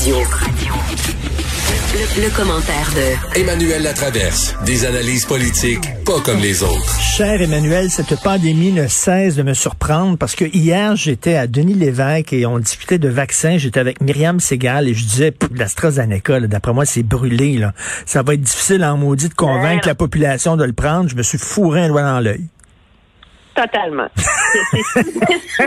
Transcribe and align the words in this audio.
Radio. 0.00 0.16
Le, 2.22 2.36
commentaire 2.36 2.88
de 2.94 3.40
Emmanuel 3.40 3.82
Latraverse. 3.82 4.54
Des 4.64 4.86
analyses 4.86 5.26
politiques 5.26 5.82
pas 6.04 6.20
comme 6.24 6.38
les 6.38 6.62
autres. 6.62 7.00
Cher 7.00 7.42
Emmanuel, 7.42 7.90
cette 7.90 8.22
pandémie 8.22 8.70
ne 8.70 8.86
cesse 8.86 9.34
de 9.34 9.42
me 9.42 9.54
surprendre 9.54 10.16
parce 10.16 10.36
que 10.36 10.44
hier, 10.44 10.94
j'étais 10.94 11.34
à 11.34 11.48
Denis 11.48 11.74
Lévesque 11.74 12.32
et 12.32 12.46
on 12.46 12.60
discutait 12.60 13.00
de 13.00 13.08
vaccins. 13.08 13.58
J'étais 13.58 13.80
avec 13.80 14.00
Myriam 14.00 14.38
Segal 14.38 14.86
et 14.86 14.94
je 14.94 15.04
disais, 15.04 15.34
l'AstraZeneca, 15.52 16.40
d'après 16.42 16.72
moi, 16.72 16.84
c'est 16.84 17.02
brûlé. 17.02 17.58
Là. 17.58 17.72
Ça 18.06 18.22
va 18.22 18.34
être 18.34 18.42
difficile 18.42 18.84
en 18.84 18.96
maudit 18.96 19.28
de 19.28 19.34
convaincre 19.34 19.88
la 19.88 19.96
population 19.96 20.56
de 20.56 20.64
le 20.64 20.74
prendre. 20.74 21.10
Je 21.10 21.16
me 21.16 21.22
suis 21.22 21.38
fourré 21.38 21.82
un 21.82 21.88
doigt 21.88 22.02
dans 22.02 22.20
l'œil. 22.20 22.46
Totalement. 23.52 24.06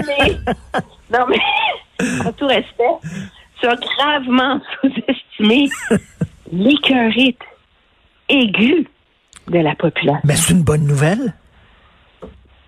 non, 1.11 1.25
mais 1.27 1.39
en 2.25 2.31
tout 2.31 2.47
respect, 2.47 2.95
tu 3.61 3.67
as 3.67 3.75
gravement 3.75 4.59
sous-estimé 4.81 5.69
l'écœurite 6.51 7.41
aiguë 8.29 8.87
de 9.47 9.59
la 9.59 9.75
population. 9.75 10.21
Mais 10.23 10.35
c'est 10.35 10.53
une 10.53 10.63
bonne 10.63 10.85
nouvelle. 10.85 11.33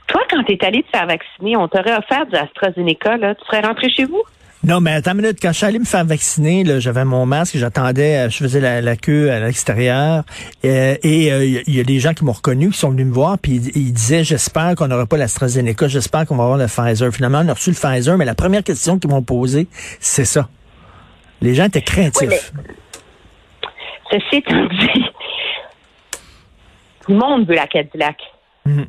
Toi, 0.08 0.22
quand 0.30 0.44
tu 0.44 0.54
es 0.54 0.66
allé 0.66 0.84
te 0.84 0.90
faire 0.90 1.08
vacciner, 1.08 1.58
on 1.58 1.68
t'aurait 1.68 1.98
offert 1.98 2.26
de 2.28 2.38
AstraZeneca, 2.38 3.18
là, 3.18 3.36
tu 3.36 3.46
serais 3.46 3.62
rentré 3.62 3.90
chez 3.90 4.06
vous? 4.06 4.22
Non, 4.66 4.80
mais 4.80 4.94
attends 4.94 5.12
une 5.12 5.18
minute. 5.18 5.40
Quand 5.42 5.52
je 5.52 5.58
suis 5.58 5.66
allé 5.66 5.78
me 5.78 5.84
faire 5.84 6.06
vacciner, 6.06 6.64
j'avais 6.80 7.04
mon 7.04 7.26
masque, 7.26 7.58
j'attendais, 7.58 8.20
euh, 8.20 8.30
je 8.30 8.38
faisais 8.38 8.82
la, 8.82 8.96
queue 8.96 9.30
à 9.30 9.42
l'extérieur. 9.42 10.24
Euh, 10.64 10.96
et 11.04 11.26
il 11.26 11.32
euh, 11.32 11.64
y 11.68 11.80
a 11.82 11.84
des 11.84 12.00
gens 12.00 12.14
qui 12.14 12.24
m'ont 12.24 12.32
reconnu, 12.32 12.70
qui 12.70 12.78
sont 12.78 12.92
venus 12.92 13.08
me 13.08 13.12
voir, 13.12 13.38
puis 13.38 13.56
ils, 13.76 13.92
disaient, 13.92 14.24
j'espère 14.24 14.76
qu'on 14.76 14.88
n'aura 14.88 15.06
pas 15.06 15.18
l'AstraZeneca, 15.18 15.90
j'espère 15.90 16.26
qu'on 16.26 16.38
va 16.38 16.44
avoir 16.44 16.58
le 16.58 16.68
Pfizer. 16.68 17.12
Finalement, 17.12 17.42
on 17.44 17.50
a 17.50 17.54
reçu 17.54 17.72
le 17.72 17.76
Pfizer, 17.76 18.18
mais 18.18 18.24
la 18.24 18.36
première 18.36 18.64
question 18.64 19.00
qu'ils 19.00 19.10
m'ont 19.10 19.22
posée, 19.22 19.68
c'est 20.00 20.26
ça. 20.26 20.48
Les 21.44 21.56
gens 21.56 21.66
étaient 21.66 21.82
craintifs. 21.82 22.54
ceci 24.10 24.36
étant 24.38 24.66
dit, 24.80 25.06
tout 27.04 27.12
le 27.12 27.18
monde 27.18 27.46
veut 27.46 27.56
la 27.56 27.68
Cadillac. 27.68 28.18
Mhm. 28.66 28.86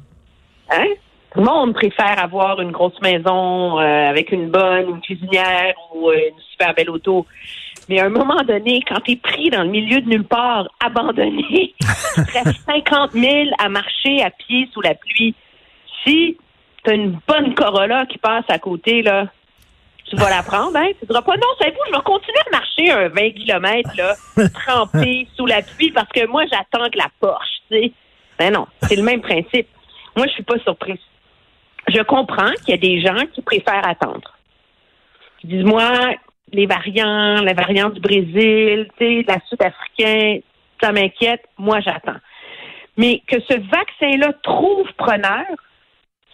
Hein? 0.71 0.87
Tout 1.33 1.41
le 1.41 1.47
monde 1.47 1.75
préfère 1.75 2.23
avoir 2.23 2.61
une 2.61 2.71
grosse 2.71 3.01
maison 3.03 3.81
euh, 3.81 4.09
avec 4.09 4.31
une 4.31 4.51
bonne, 4.51 4.89
une 4.89 5.01
cuisinière 5.01 5.75
ou 5.93 6.11
euh, 6.11 6.15
une 6.15 6.41
super 6.53 6.75
belle 6.75 6.91
auto. 6.91 7.27
Mais 7.89 7.99
à 7.99 8.07
un 8.07 8.11
moment 8.11 8.41
donné, 8.47 8.83
quand 8.87 9.01
tu 9.01 9.13
es 9.13 9.17
pris 9.17 9.51
dans 9.51 9.65
le 9.65 9.71
milieu 9.71 10.01
de 10.01 10.09
nulle 10.09 10.23
part, 10.23 10.69
abandonné, 10.79 11.75
tu 11.81 12.21
restes 12.21 12.61
50 12.67 13.15
000 13.15 13.33
à 13.59 13.69
marcher 13.69 14.23
à 14.23 14.31
pied 14.31 14.69
sous 14.73 14.81
la 14.81 14.95
pluie. 14.95 15.35
Si 16.05 16.37
tu 16.85 16.91
as 16.91 16.95
une 16.95 17.19
bonne 17.27 17.53
Corolla 17.57 18.07
qui 18.07 18.19
passe 18.19 18.45
à 18.49 18.61
côté, 18.61 19.03
là, 19.03 19.27
tu 20.05 20.17
vas 20.17 20.31
la 20.31 20.43
prendre, 20.43 20.77
hein? 20.77 20.89
Tu 21.01 21.07
diras 21.07 21.23
pas, 21.23 21.37
non, 21.37 21.49
savez-vous, 21.59 21.81
je 21.87 21.97
vais 21.97 22.03
continuer 22.03 22.39
à 22.47 22.51
marcher 22.51 22.91
un 22.91 23.09
20 23.09 23.31
km, 23.31 23.91
là, 23.97 24.15
trempé 24.67 25.27
sous 25.37 25.47
la 25.47 25.63
pluie 25.63 25.91
parce 25.91 26.09
que 26.09 26.27
moi, 26.27 26.45
j'attends 26.51 26.89
que 26.91 26.99
la 26.99 27.09
Porsche, 27.21 27.63
tu 27.71 27.79
sais. 27.79 27.93
Ben 28.39 28.53
non, 28.53 28.67
c'est 28.83 28.97
le 28.97 29.03
même 29.03 29.21
principe. 29.21 29.69
Moi, 30.17 30.27
je 30.27 30.33
suis 30.33 30.43
pas 30.43 30.59
surprise 30.59 30.99
je 31.89 32.03
comprends 32.03 32.53
qu'il 32.65 32.71
y 32.71 32.73
a 32.73 32.77
des 32.77 33.01
gens 33.01 33.27
qui 33.33 33.43
préfèrent 33.43 33.87
attendre. 33.87 34.37
Qui 35.39 35.49
disent, 35.49 35.65
moi, 35.65 36.15
les 36.53 36.67
variants, 36.67 37.43
la 37.43 37.53
variante 37.53 37.95
du 37.95 38.01
Brésil, 38.01 38.89
tu 38.99 39.05
sais, 39.05 39.25
la 39.27 39.39
Sud-Africaine, 39.49 40.41
ça 40.83 40.93
m'inquiète, 40.93 41.45
moi, 41.59 41.81
j'attends. 41.81 42.19
Mais 42.97 43.23
que 43.27 43.41
ce 43.41 43.55
vaccin-là 43.55 44.33
trouve 44.43 44.87
preneur, 44.97 45.47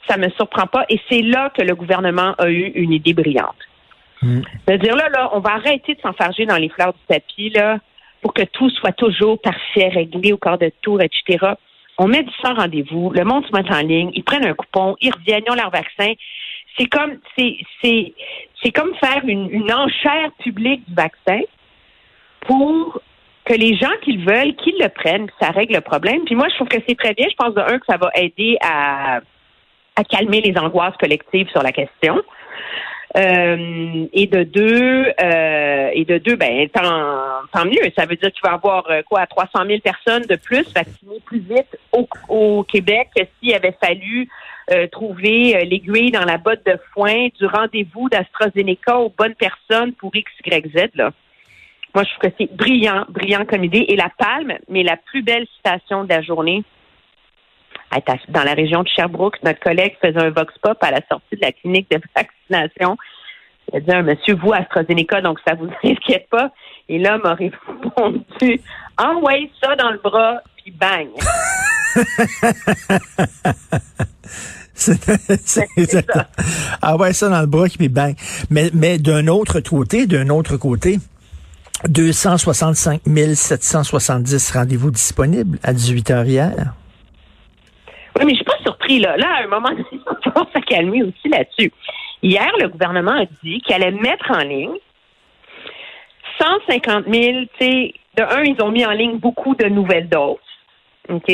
ça 0.08 0.16
me 0.16 0.28
surprend 0.30 0.66
pas. 0.66 0.84
Et 0.88 1.00
c'est 1.08 1.22
là 1.22 1.50
que 1.50 1.62
le 1.62 1.74
gouvernement 1.74 2.34
a 2.38 2.48
eu 2.48 2.72
une 2.74 2.92
idée 2.92 3.14
brillante. 3.14 3.56
Hmm. 4.22 4.42
C'est-à-dire 4.66 4.96
là, 4.96 5.08
là, 5.08 5.30
on 5.32 5.40
va 5.40 5.52
arrêter 5.52 5.94
de 5.94 6.00
s'enfarger 6.00 6.46
dans 6.46 6.56
les 6.56 6.68
fleurs 6.68 6.92
du 6.92 7.00
tapis, 7.08 7.50
là, 7.50 7.78
pour 8.22 8.34
que 8.34 8.42
tout 8.42 8.68
soit 8.70 8.92
toujours 8.92 9.40
parfait, 9.40 9.88
réglé 9.88 10.32
au 10.32 10.36
quart 10.36 10.58
de 10.58 10.70
tour, 10.82 11.00
etc. 11.00 11.54
On 11.98 12.06
met 12.06 12.22
du 12.22 12.32
sang 12.42 12.54
rendez-vous, 12.54 13.10
le 13.10 13.24
monde 13.24 13.44
se 13.46 13.52
met 13.52 13.70
en 13.72 13.80
ligne, 13.80 14.10
ils 14.14 14.24
prennent 14.24 14.46
un 14.46 14.54
coupon, 14.54 14.96
ils 15.00 15.12
reviennent, 15.12 15.42
ils 15.46 15.52
ont 15.52 15.54
leur 15.54 15.70
vaccin. 15.70 16.12
C'est 16.78 16.86
comme 16.86 17.18
c'est 17.36 17.58
c'est 17.82 18.14
c'est 18.62 18.72
comme 18.72 18.94
faire 18.96 19.22
une, 19.24 19.50
une 19.50 19.72
enchère 19.72 20.30
publique 20.38 20.82
du 20.88 20.94
vaccin 20.94 21.40
pour 22.42 23.00
que 23.44 23.54
les 23.54 23.76
gens 23.76 23.90
qui 24.02 24.12
le 24.12 24.24
veulent, 24.24 24.54
qu'ils 24.56 24.78
le 24.78 24.88
prennent, 24.88 25.28
ça 25.40 25.50
règle 25.50 25.74
le 25.74 25.80
problème. 25.80 26.20
Puis 26.24 26.34
moi, 26.34 26.46
je 26.50 26.54
trouve 26.54 26.68
que 26.68 26.78
c'est 26.86 26.96
très 26.96 27.14
bien. 27.14 27.26
Je 27.28 27.36
pense 27.36 27.54
de 27.54 27.60
un 27.60 27.78
que 27.78 27.86
ça 27.86 27.96
va 27.96 28.10
aider 28.14 28.56
à, 28.62 29.20
à 29.96 30.04
calmer 30.04 30.40
les 30.40 30.56
angoisses 30.58 30.96
collectives 30.98 31.48
sur 31.50 31.62
la 31.62 31.72
question. 31.72 32.22
Euh, 33.16 34.06
et 34.12 34.28
de 34.28 34.44
deux, 34.44 35.12
euh, 35.20 35.90
et 35.92 36.04
de 36.04 36.18
deux, 36.18 36.36
ben 36.36 36.68
tant, 36.68 37.42
tant 37.52 37.64
mieux. 37.64 37.90
Ça 37.96 38.06
veut 38.06 38.14
dire 38.14 38.30
qu'il 38.30 38.42
va 38.44 38.52
y 38.52 38.54
avoir 38.54 38.88
euh, 38.88 39.02
quoi, 39.02 39.26
300 39.26 39.66
000 39.66 39.80
personnes 39.80 40.22
de 40.28 40.36
plus 40.36 40.72
vaccinées 40.72 41.20
plus 41.24 41.40
vite 41.40 41.76
au, 42.28 42.62
Québec 42.62 43.08
que 43.16 43.22
s'il 43.40 43.54
avait 43.54 43.76
fallu 43.82 44.28
trouver 44.92 45.64
l'aiguille 45.64 46.12
dans 46.12 46.24
la 46.24 46.38
botte 46.38 46.64
de 46.64 46.78
foin 46.94 47.26
du 47.40 47.44
rendez-vous 47.46 48.08
d'AstraZeneca 48.08 48.98
aux 48.98 49.08
bonnes 49.08 49.34
personnes 49.34 49.94
pour 49.94 50.14
X, 50.14 50.30
Y, 50.46 50.70
Z. 50.72 50.90
Là. 50.94 51.10
Moi, 51.92 52.04
je 52.04 52.10
trouve 52.10 52.30
que 52.30 52.36
c'est 52.38 52.54
brillant, 52.54 53.04
brillant 53.08 53.44
comme 53.44 53.64
idée. 53.64 53.86
Et 53.88 53.96
la 53.96 54.10
palme, 54.16 54.52
mais 54.68 54.84
la 54.84 54.96
plus 54.96 55.22
belle 55.22 55.44
citation 55.56 56.04
de 56.04 56.08
la 56.08 56.22
journée, 56.22 56.62
dans 58.28 58.44
la 58.44 58.54
région 58.54 58.82
de 58.82 58.88
Sherbrooke, 58.88 59.36
notre 59.42 59.60
collègue 59.60 59.96
faisait 60.00 60.22
un 60.22 60.30
vox 60.30 60.52
pop 60.62 60.78
à 60.80 60.90
la 60.90 61.00
sortie 61.10 61.36
de 61.36 61.40
la 61.40 61.52
clinique 61.52 61.90
de 61.90 62.00
vaccination. 62.14 62.96
Il 63.72 63.76
a 63.76 63.80
dit 63.80 63.92
un 63.92 64.02
monsieur, 64.02 64.34
vous, 64.34 64.52
AstraZeneca, 64.52 65.20
donc 65.20 65.38
ça 65.46 65.54
vous 65.54 65.68
inquiète 65.84 66.28
pas. 66.30 66.50
Et 66.88 66.98
l'homme 66.98 67.24
a 67.24 67.34
répondu, 67.34 68.60
envoyez 68.98 69.50
ça 69.62 69.76
dans 69.76 69.90
le 69.90 69.98
bras, 69.98 70.40
puis 70.56 70.72
bang. 70.72 71.08
c'est 74.74 74.94
ça. 74.94 75.62
Envoyez 76.82 77.12
ça 77.12 77.28
dans 77.28 77.40
le 77.40 77.46
bras, 77.46 77.66
puis 77.66 77.88
bang. 77.88 78.14
Mais, 78.48 78.70
mais 78.72 78.98
d'un 78.98 79.26
autre 79.26 79.60
côté, 79.60 80.06
d'un 80.06 80.28
autre 80.28 80.56
côté, 80.56 80.98
265 81.88 83.02
770 83.34 84.50
rendez-vous 84.52 84.90
disponibles 84.90 85.58
à 85.62 85.72
18 85.72 86.10
h 86.10 86.26
hier. 86.26 86.74
Oui, 88.18 88.24
mais 88.24 88.32
je 88.32 88.36
suis 88.36 88.44
pas 88.44 88.58
surpris, 88.62 88.98
là. 88.98 89.16
Là, 89.16 89.28
à 89.36 89.42
un 89.44 89.46
moment 89.46 89.70
donné, 89.70 89.84
on 89.92 90.30
va 90.30 90.46
se 90.54 90.60
calmer 90.64 91.02
aussi 91.02 91.28
là-dessus. 91.28 91.72
Hier, 92.22 92.50
le 92.60 92.68
gouvernement 92.68 93.12
a 93.12 93.24
dit 93.42 93.60
qu'il 93.60 93.74
allait 93.74 93.92
mettre 93.92 94.30
en 94.30 94.42
ligne 94.42 94.76
150 96.40 97.04
000, 97.06 97.12
tu 97.12 97.48
sais, 97.58 97.94
de 98.16 98.22
un, 98.22 98.42
ils 98.42 98.62
ont 98.62 98.70
mis 98.70 98.84
en 98.84 98.92
ligne 98.92 99.18
beaucoup 99.18 99.54
de 99.54 99.66
nouvelles 99.66 100.08
doses, 100.08 100.38
OK, 101.08 101.32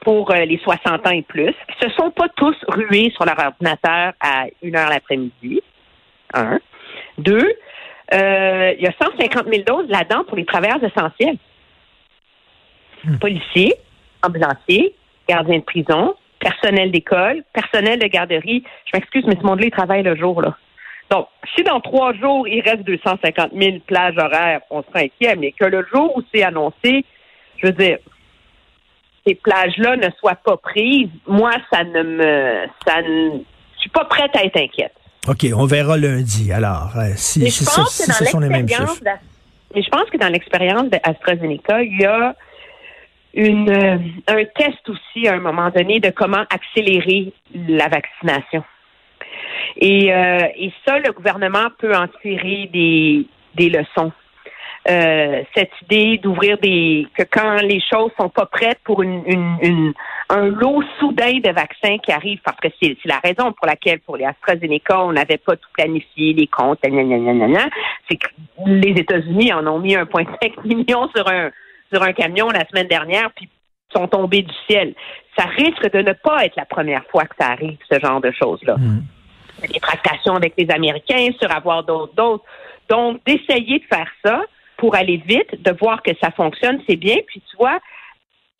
pour 0.00 0.30
euh, 0.30 0.44
les 0.44 0.58
60 0.58 1.06
ans 1.06 1.10
et 1.10 1.22
plus, 1.22 1.54
qui 1.68 1.88
se 1.88 1.90
sont 1.94 2.10
pas 2.10 2.28
tous 2.36 2.56
rués 2.68 3.12
sur 3.14 3.24
leur 3.24 3.38
ordinateur 3.38 4.12
à 4.20 4.46
une 4.62 4.76
heure 4.76 4.90
l'après-midi. 4.90 5.62
Un. 6.34 6.58
Deux, 7.18 7.56
euh, 8.14 8.74
il 8.76 8.82
y 8.82 8.86
a 8.86 8.92
150 9.00 9.46
000 9.46 9.62
doses 9.64 9.88
là-dedans 9.88 10.24
pour 10.24 10.36
les 10.36 10.44
travailleurs 10.44 10.82
essentiels. 10.82 11.36
Hmm. 13.04 13.18
Policiers, 13.18 13.74
ambulanciers, 14.22 14.94
gardiens 15.28 15.58
de 15.58 15.64
prison, 15.64 16.14
personnel 16.38 16.90
d'école, 16.90 17.42
personnel 17.52 17.98
de 17.98 18.06
garderie. 18.06 18.64
Je 18.86 18.98
m'excuse, 18.98 19.24
mais 19.26 19.36
ce 19.36 19.46
monde-là, 19.46 19.66
il 19.66 19.70
travaille 19.70 20.02
le 20.02 20.16
jour, 20.16 20.42
là. 20.42 20.56
Donc, 21.10 21.26
si 21.54 21.62
dans 21.62 21.80
trois 21.80 22.14
jours, 22.14 22.48
il 22.48 22.62
reste 22.62 22.84
250 22.84 23.50
000 23.54 23.78
plages 23.86 24.16
horaires, 24.16 24.60
on 24.70 24.82
sera 24.82 25.00
inquiet, 25.00 25.36
mais 25.36 25.52
que 25.52 25.66
le 25.66 25.86
jour 25.92 26.16
où 26.16 26.22
c'est 26.32 26.42
annoncé, 26.42 27.04
je 27.58 27.66
veux 27.66 27.72
dire, 27.72 27.98
ces 29.26 29.34
plages-là 29.34 29.96
ne 29.96 30.08
soient 30.18 30.38
pas 30.42 30.56
prises, 30.56 31.10
moi, 31.26 31.52
ça 31.70 31.84
ne 31.84 32.02
me, 32.02 32.66
ça 32.86 33.02
ne, 33.02 33.40
je 33.74 33.80
suis 33.80 33.90
pas 33.90 34.06
prête 34.06 34.34
à 34.34 34.44
être 34.44 34.56
inquiète. 34.56 34.94
OK, 35.28 35.46
on 35.54 35.66
verra 35.66 35.98
lundi, 35.98 36.50
alors, 36.50 36.92
euh, 36.96 37.12
si, 37.14 37.48
si, 37.50 37.64
ce 37.64 38.24
sont 38.24 38.40
les 38.40 38.48
mêmes 38.48 38.68
chiffres. 38.68 39.02
Mais 39.74 39.82
je 39.82 39.88
pense 39.88 40.08
que 40.10 40.18
dans 40.18 40.28
l'expérience 40.28 40.88
d'AstraZeneca, 40.88 41.82
il 41.82 42.00
y 42.00 42.04
a 42.04 42.34
une, 43.34 43.70
euh, 43.70 43.98
un 44.28 44.44
test 44.56 44.88
aussi 44.88 45.26
à 45.26 45.34
un 45.34 45.40
moment 45.40 45.70
donné 45.70 46.00
de 46.00 46.10
comment 46.10 46.44
accélérer 46.50 47.32
la 47.54 47.88
vaccination. 47.88 48.64
Et, 49.76 50.12
euh, 50.12 50.46
et 50.56 50.72
ça, 50.86 50.98
le 50.98 51.12
gouvernement 51.12 51.68
peut 51.78 51.94
en 51.94 52.08
tirer 52.20 52.68
des, 52.72 53.26
des 53.54 53.70
leçons. 53.70 54.12
Euh, 54.90 55.42
cette 55.54 55.70
idée 55.82 56.18
d'ouvrir 56.18 56.58
des 56.58 57.06
que 57.16 57.22
quand 57.22 57.54
les 57.62 57.80
choses 57.80 58.10
sont 58.18 58.28
pas 58.28 58.46
prêtes 58.46 58.80
pour 58.82 59.04
une, 59.04 59.22
une, 59.28 59.92
un 60.28 60.46
lot 60.46 60.82
soudain 60.98 61.38
de 61.38 61.52
vaccins 61.52 61.98
qui 61.98 62.10
arrive 62.10 62.40
parce 62.44 62.56
que 62.56 62.66
c'est 62.82 62.96
la 63.04 63.20
raison 63.22 63.52
pour 63.52 63.68
laquelle 63.68 64.00
pour 64.00 64.16
les 64.16 64.24
AstraZeneca 64.24 65.04
on 65.04 65.12
n'avait 65.12 65.36
pas 65.36 65.54
tout 65.54 65.68
planifié 65.72 66.32
les 66.32 66.48
comptes 66.48 66.80
c'est 66.82 68.16
que 68.16 68.26
les 68.66 69.00
États-Unis 69.00 69.52
en 69.52 69.64
ont 69.68 69.78
mis 69.78 69.94
1,5 69.94 70.64
million 70.64 71.08
sur 71.14 71.28
un 71.28 71.52
sur 71.92 72.02
un 72.02 72.12
camion 72.12 72.48
la 72.48 72.66
semaine 72.68 72.88
dernière, 72.88 73.30
puis 73.32 73.48
sont 73.94 74.08
tombés 74.08 74.42
du 74.42 74.54
ciel. 74.68 74.94
Ça 75.36 75.44
risque 75.44 75.90
de 75.92 76.00
ne 76.00 76.12
pas 76.12 76.44
être 76.44 76.56
la 76.56 76.64
première 76.64 77.04
fois 77.10 77.24
que 77.24 77.34
ça 77.38 77.48
arrive, 77.48 77.76
ce 77.90 77.98
genre 78.00 78.20
de 78.20 78.30
choses-là. 78.30 78.76
Mm. 78.76 79.02
Des 79.72 79.80
tractations 79.80 80.34
avec 80.34 80.54
les 80.56 80.70
Américains 80.70 81.28
sur 81.40 81.50
avoir 81.52 81.84
d'autres 81.84 82.42
Donc, 82.88 83.20
d'essayer 83.26 83.78
de 83.78 83.84
faire 83.84 84.10
ça 84.24 84.42
pour 84.76 84.96
aller 84.96 85.22
vite, 85.26 85.62
de 85.62 85.70
voir 85.78 86.02
que 86.02 86.10
ça 86.20 86.30
fonctionne, 86.30 86.80
c'est 86.88 86.96
bien. 86.96 87.16
Puis 87.26 87.42
tu 87.48 87.56
vois, 87.56 87.78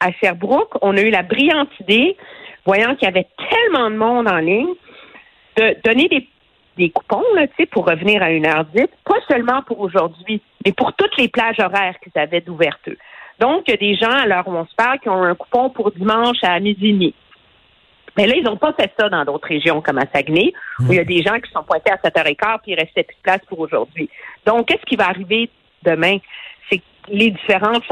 à 0.00 0.12
Sherbrooke, 0.12 0.74
on 0.82 0.96
a 0.96 1.00
eu 1.00 1.10
la 1.10 1.22
brillante 1.22 1.70
idée, 1.80 2.16
voyant 2.64 2.94
qu'il 2.94 3.06
y 3.06 3.10
avait 3.10 3.26
tellement 3.50 3.90
de 3.90 3.96
monde 3.96 4.28
en 4.28 4.36
ligne, 4.36 4.74
de 5.56 5.76
donner 5.84 6.08
des, 6.08 6.28
des 6.76 6.90
coupons 6.90 7.22
là, 7.34 7.46
pour 7.70 7.86
revenir 7.86 8.22
à 8.22 8.30
une 8.30 8.46
heure 8.46 8.64
dite, 8.74 8.90
pas 9.04 9.20
seulement 9.28 9.62
pour 9.62 9.80
aujourd'hui, 9.80 10.40
mais 10.64 10.72
pour 10.72 10.92
toutes 10.94 11.16
les 11.18 11.28
plages 11.28 11.60
horaires 11.60 11.96
qu'ils 12.02 12.20
avaient 12.20 12.40
d'ouverture. 12.40 12.96
Donc, 13.40 13.64
il 13.66 13.72
y 13.72 13.74
a 13.74 13.76
des 13.76 13.94
gens, 13.96 14.10
à 14.10 14.26
l'heure 14.26 14.46
où 14.46 14.52
on 14.52 14.66
se 14.66 14.74
parle, 14.74 14.98
qui 15.00 15.08
ont 15.08 15.22
un 15.22 15.34
coupon 15.34 15.70
pour 15.70 15.90
dimanche 15.90 16.38
à 16.42 16.58
midi 16.60 16.88
et 16.88 16.92
demi. 16.92 17.14
Mais 18.16 18.26
là, 18.26 18.34
ils 18.36 18.44
n'ont 18.44 18.56
pas 18.56 18.74
fait 18.74 18.92
ça 18.98 19.08
dans 19.08 19.24
d'autres 19.24 19.48
régions 19.48 19.80
comme 19.80 19.98
à 19.98 20.04
Saguenay, 20.14 20.52
où 20.80 20.92
il 20.92 20.96
y 20.96 21.00
a 21.00 21.04
des 21.04 21.22
gens 21.22 21.40
qui 21.40 21.50
sont 21.50 21.62
pointés 21.62 21.90
à 21.90 21.96
7h15 21.96 22.60
puis 22.62 22.72
il 22.72 22.78
restait 22.78 23.04
plus 23.04 23.16
de 23.16 23.22
place 23.22 23.40
pour 23.48 23.58
aujourd'hui. 23.58 24.10
Donc, 24.46 24.68
qu'est-ce 24.68 24.84
qui 24.84 24.96
va 24.96 25.08
arriver 25.08 25.48
demain? 25.82 26.18
C'est 26.70 26.78
que 26.78 26.82
les 27.08 27.30
différentes 27.30 27.84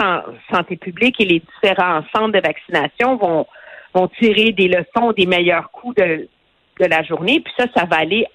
santé 0.53 0.77
publique 0.77 1.21
et 1.21 1.25
les 1.25 1.41
différents 1.41 2.03
centres 2.15 2.33
de 2.33 2.41
vaccination 2.41 3.17
vont, 3.17 3.47
vont 3.95 4.09
tirer 4.09 4.53
des 4.53 4.69
leçons 4.69 5.13
des 5.13 5.27
meilleurs 5.27 5.71
coups 5.71 5.97
de, 5.97 6.29
de 6.81 6.87
la 6.87 7.03
journée. 7.03 7.41
Puis 7.41 7.53
ça, 7.59 7.67
ça 7.75 7.87
va 7.87 7.97
aller 7.97 8.27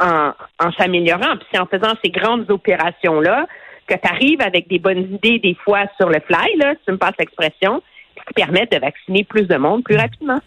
en, 0.00 0.32
en 0.58 0.72
s'améliorant. 0.72 1.36
Puis 1.36 1.46
c'est 1.52 1.60
en 1.60 1.66
faisant 1.66 1.94
ces 2.04 2.10
grandes 2.10 2.50
opérations-là 2.50 3.46
que 3.86 3.94
tu 3.94 4.08
arrives 4.08 4.40
avec 4.40 4.68
des 4.68 4.78
bonnes 4.78 5.14
idées 5.14 5.38
des 5.38 5.56
fois 5.64 5.84
sur 5.96 6.08
le 6.08 6.20
fly, 6.20 6.56
là, 6.58 6.74
si 6.74 6.84
tu 6.86 6.92
me 6.92 6.98
passes 6.98 7.14
l'expression, 7.18 7.82
qui 8.26 8.34
permettent 8.34 8.72
de 8.72 8.78
vacciner 8.78 9.24
plus 9.24 9.46
de 9.46 9.56
monde 9.56 9.84
plus 9.84 9.96
rapidement. 9.96 10.40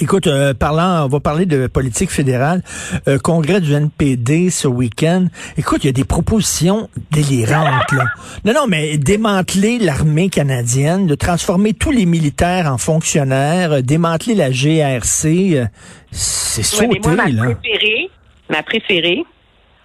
Écoute, 0.00 0.28
euh, 0.28 0.54
parlant, 0.54 1.06
on 1.06 1.08
va 1.08 1.18
parler 1.18 1.44
de 1.44 1.66
politique 1.66 2.10
fédérale. 2.10 2.62
Euh, 3.08 3.18
congrès 3.18 3.60
du 3.60 3.72
NPD 3.72 4.48
ce 4.50 4.68
week-end. 4.68 5.26
Écoute, 5.56 5.82
il 5.82 5.86
y 5.88 5.90
a 5.90 5.92
des 5.92 6.04
propositions 6.04 6.88
délirantes. 7.10 7.90
Là. 7.90 8.04
Non, 8.44 8.52
non, 8.54 8.66
mais 8.68 8.96
démanteler 8.96 9.78
l'armée 9.78 10.28
canadienne, 10.28 11.06
de 11.06 11.16
transformer 11.16 11.74
tous 11.74 11.90
les 11.90 12.06
militaires 12.06 12.70
en 12.72 12.78
fonctionnaires, 12.78 13.72
euh, 13.72 13.80
démanteler 13.80 14.36
la 14.36 14.50
GRC, 14.52 15.66
c'est 16.12 16.62
sauté, 16.62 17.00
moi, 17.02 17.14
ma 17.16 17.24
Préférée, 17.24 18.10
ma 18.48 18.62
préférée, 18.62 19.24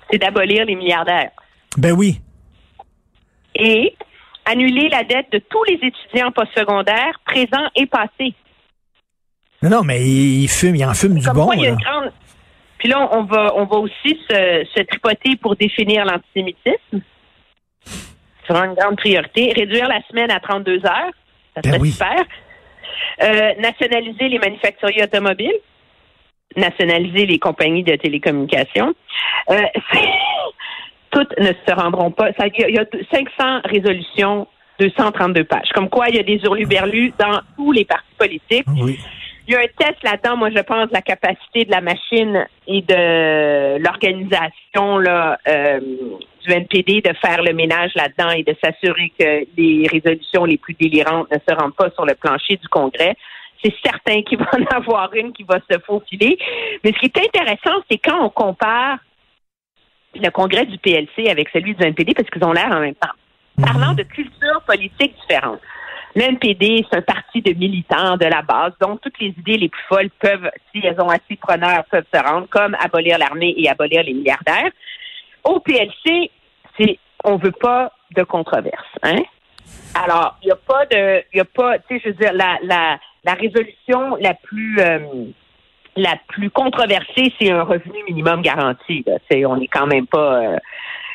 c'est 0.10 0.18
d'abolir 0.18 0.66
les 0.66 0.76
milliardaires. 0.76 1.32
Ben 1.78 1.92
oui. 1.92 2.20
Et 3.56 3.96
annuler 4.46 4.90
la 4.90 5.04
dette 5.04 5.32
de 5.32 5.40
tous 5.40 5.64
les 5.66 5.80
étudiants 5.82 6.32
postsecondaires 6.32 7.20
présents 7.26 7.70
et 7.76 7.86
passés. 7.86 8.34
Non, 9.62 9.70
non, 9.70 9.84
mais 9.84 10.02
il 10.02 10.48
fume, 10.50 10.76
il 10.76 10.86
en 10.86 10.94
fume 10.94 11.18
du 11.18 11.28
bon. 11.30 11.50
Puis 12.78 12.90
là, 12.90 13.08
on 13.14 13.24
va, 13.24 13.54
on 13.56 13.64
va 13.64 13.78
aussi 13.78 14.20
se, 14.30 14.84
tripoter 14.84 15.38
pour 15.38 15.56
définir 15.56 16.04
l'antisémitisme. 16.04 17.02
C'est 18.46 18.54
une 18.54 18.74
grande 18.74 18.98
priorité. 18.98 19.54
Réduire 19.56 19.88
la 19.88 20.02
semaine 20.10 20.30
à 20.30 20.42
32 20.42 20.86
heures. 20.86 21.14
Ça 21.56 21.62
ben 21.62 21.76
serait 21.76 21.90
super. 21.92 22.26
Euh, 23.22 23.54
nationaliser 23.62 24.28
les 24.28 24.40
manufacturiers 24.40 25.04
automobiles. 25.04 25.60
Nationaliser 26.56 27.26
les 27.26 27.40
compagnies 27.40 27.84
de 27.84 27.96
télécommunications. 27.96 28.94
Euh, 29.50 29.62
toutes 31.12 31.38
ne 31.40 31.48
se 31.48 31.74
rendront 31.74 32.12
pas. 32.12 32.30
Il 32.58 32.76
y, 32.76 32.80
a 32.80 32.86
500 33.12 33.62
résolutions, 33.66 34.48
232 34.80 35.44
pages. 35.44 35.70
Comme 35.74 35.90
quoi, 35.90 36.10
il 36.10 36.16
y 36.16 36.20
a 36.20 36.24
des 36.24 36.40
hurluberlus 36.44 37.14
dans 37.20 37.40
tous 37.56 37.72
les 37.72 37.86
partis 37.86 38.16
politiques. 38.18 38.66
Oui. 38.82 39.00
Il 39.46 39.54
y 39.54 39.58
a 39.58 39.60
un 39.60 39.68
test 39.78 40.02
là-dedans, 40.04 40.38
moi 40.38 40.50
je 40.56 40.62
pense, 40.62 40.90
la 40.92 41.02
capacité 41.02 41.66
de 41.66 41.72
la 41.72 41.82
machine 41.82 42.48
et 42.66 42.82
de 42.82 43.78
l'organisation 43.78 44.98
là 45.00 45.38
euh, 45.48 45.82
du 46.46 46.52
NPD 46.52 47.02
de 47.02 47.14
faire 47.22 47.44
le 47.44 47.52
ménage 47.54 47.92
là-dedans 47.96 48.30
et 48.30 48.44
de 48.44 48.56
s'assurer 48.64 49.12
que 49.20 49.46
les 49.58 49.86
résolutions 49.92 50.46
les 50.46 50.58
plus 50.58 50.76
délirantes 50.76 51.30
ne 51.30 51.38
se 51.38 51.56
rendent 51.56 51.76
pas 51.76 51.90
sur 51.92 52.06
le 52.06 52.16
plancher 52.16 52.56
du 52.56 52.68
Congrès. 52.70 53.16
C'est 53.64 53.74
certain 53.84 54.22
qu'il 54.24 54.38
va 54.38 54.50
en 54.60 54.78
avoir 54.78 55.14
une 55.14 55.34
qui 55.34 55.44
va 55.44 55.60
se 55.70 55.80
faufiler. 55.80 56.38
Mais 56.84 56.92
ce 56.94 57.00
qui 57.00 57.06
est 57.06 57.18
intéressant, 57.18 57.82
c'est 57.90 57.98
quand 57.98 58.24
on 58.24 58.30
compare 58.30 58.98
le 60.16 60.30
congrès 60.30 60.66
du 60.66 60.78
PLC 60.78 61.30
avec 61.30 61.50
celui 61.50 61.74
du 61.76 61.84
NPD, 61.84 62.14
parce 62.14 62.30
qu'ils 62.30 62.44
ont 62.44 62.54
l'air 62.54 62.72
en 62.72 62.80
même 62.80 62.96
temps. 62.96 63.10
Parlant 63.62 63.92
mhm. 63.92 63.98
de 63.98 64.04
cultures 64.04 64.62
politiques 64.66 65.16
différentes. 65.22 65.62
L'NPD, 66.16 66.86
c'est 66.90 66.98
un 66.98 67.02
parti 67.02 67.42
de 67.42 67.54
militants 67.54 68.18
de 68.18 68.26
la 68.26 68.44
base, 68.44 68.74
donc 68.80 69.02
toutes 69.02 69.20
les 69.20 69.30
idées 69.30 69.58
les 69.58 69.70
plus 69.70 69.82
folles 69.90 70.12
peuvent, 70.20 70.50
si 70.72 70.86
elles 70.86 71.00
ont 71.02 71.10
assez 71.10 71.36
preneurs, 71.42 71.84
peuvent 71.86 72.06
se 72.14 72.20
rendre, 72.20 72.48
comme 72.50 72.76
abolir 72.80 73.18
l'armée 73.18 73.56
et 73.58 73.68
abolir 73.68 74.04
les 74.04 74.14
milliardaires. 74.14 74.70
Au 75.44 75.60
PLC, 75.60 76.30
c'est 76.78 77.00
on 77.24 77.38
veut 77.38 77.52
pas 77.52 77.92
de 78.16 78.24
controverse, 78.24 78.86
hein? 79.02 79.24
Alors, 79.96 80.38
il 80.44 80.48
n'y 80.48 80.52
a 80.52 80.56
pas 80.56 80.86
de, 80.86 81.24
il 81.34 81.40
a 81.40 81.46
pas, 81.46 81.80
tu 81.80 81.96
sais, 81.96 82.02
je 82.04 82.10
veux 82.10 82.16
dire, 82.16 82.34
la, 82.34 82.60
la, 82.64 83.00
la 83.24 83.34
résolution 83.34 84.16
la 84.20 84.34
plus 84.34 84.80
euh, 84.80 85.00
la 85.96 86.16
plus 86.28 86.50
controversée, 86.50 87.32
c'est 87.40 87.52
un 87.52 87.64
revenu 87.64 88.04
minimum 88.08 88.42
garanti. 88.42 89.06
Là. 89.06 89.18
On 89.48 89.58
n'est 89.58 89.68
quand 89.68 89.88
même 89.88 90.08
pas. 90.08 90.42
Euh, 90.42 90.58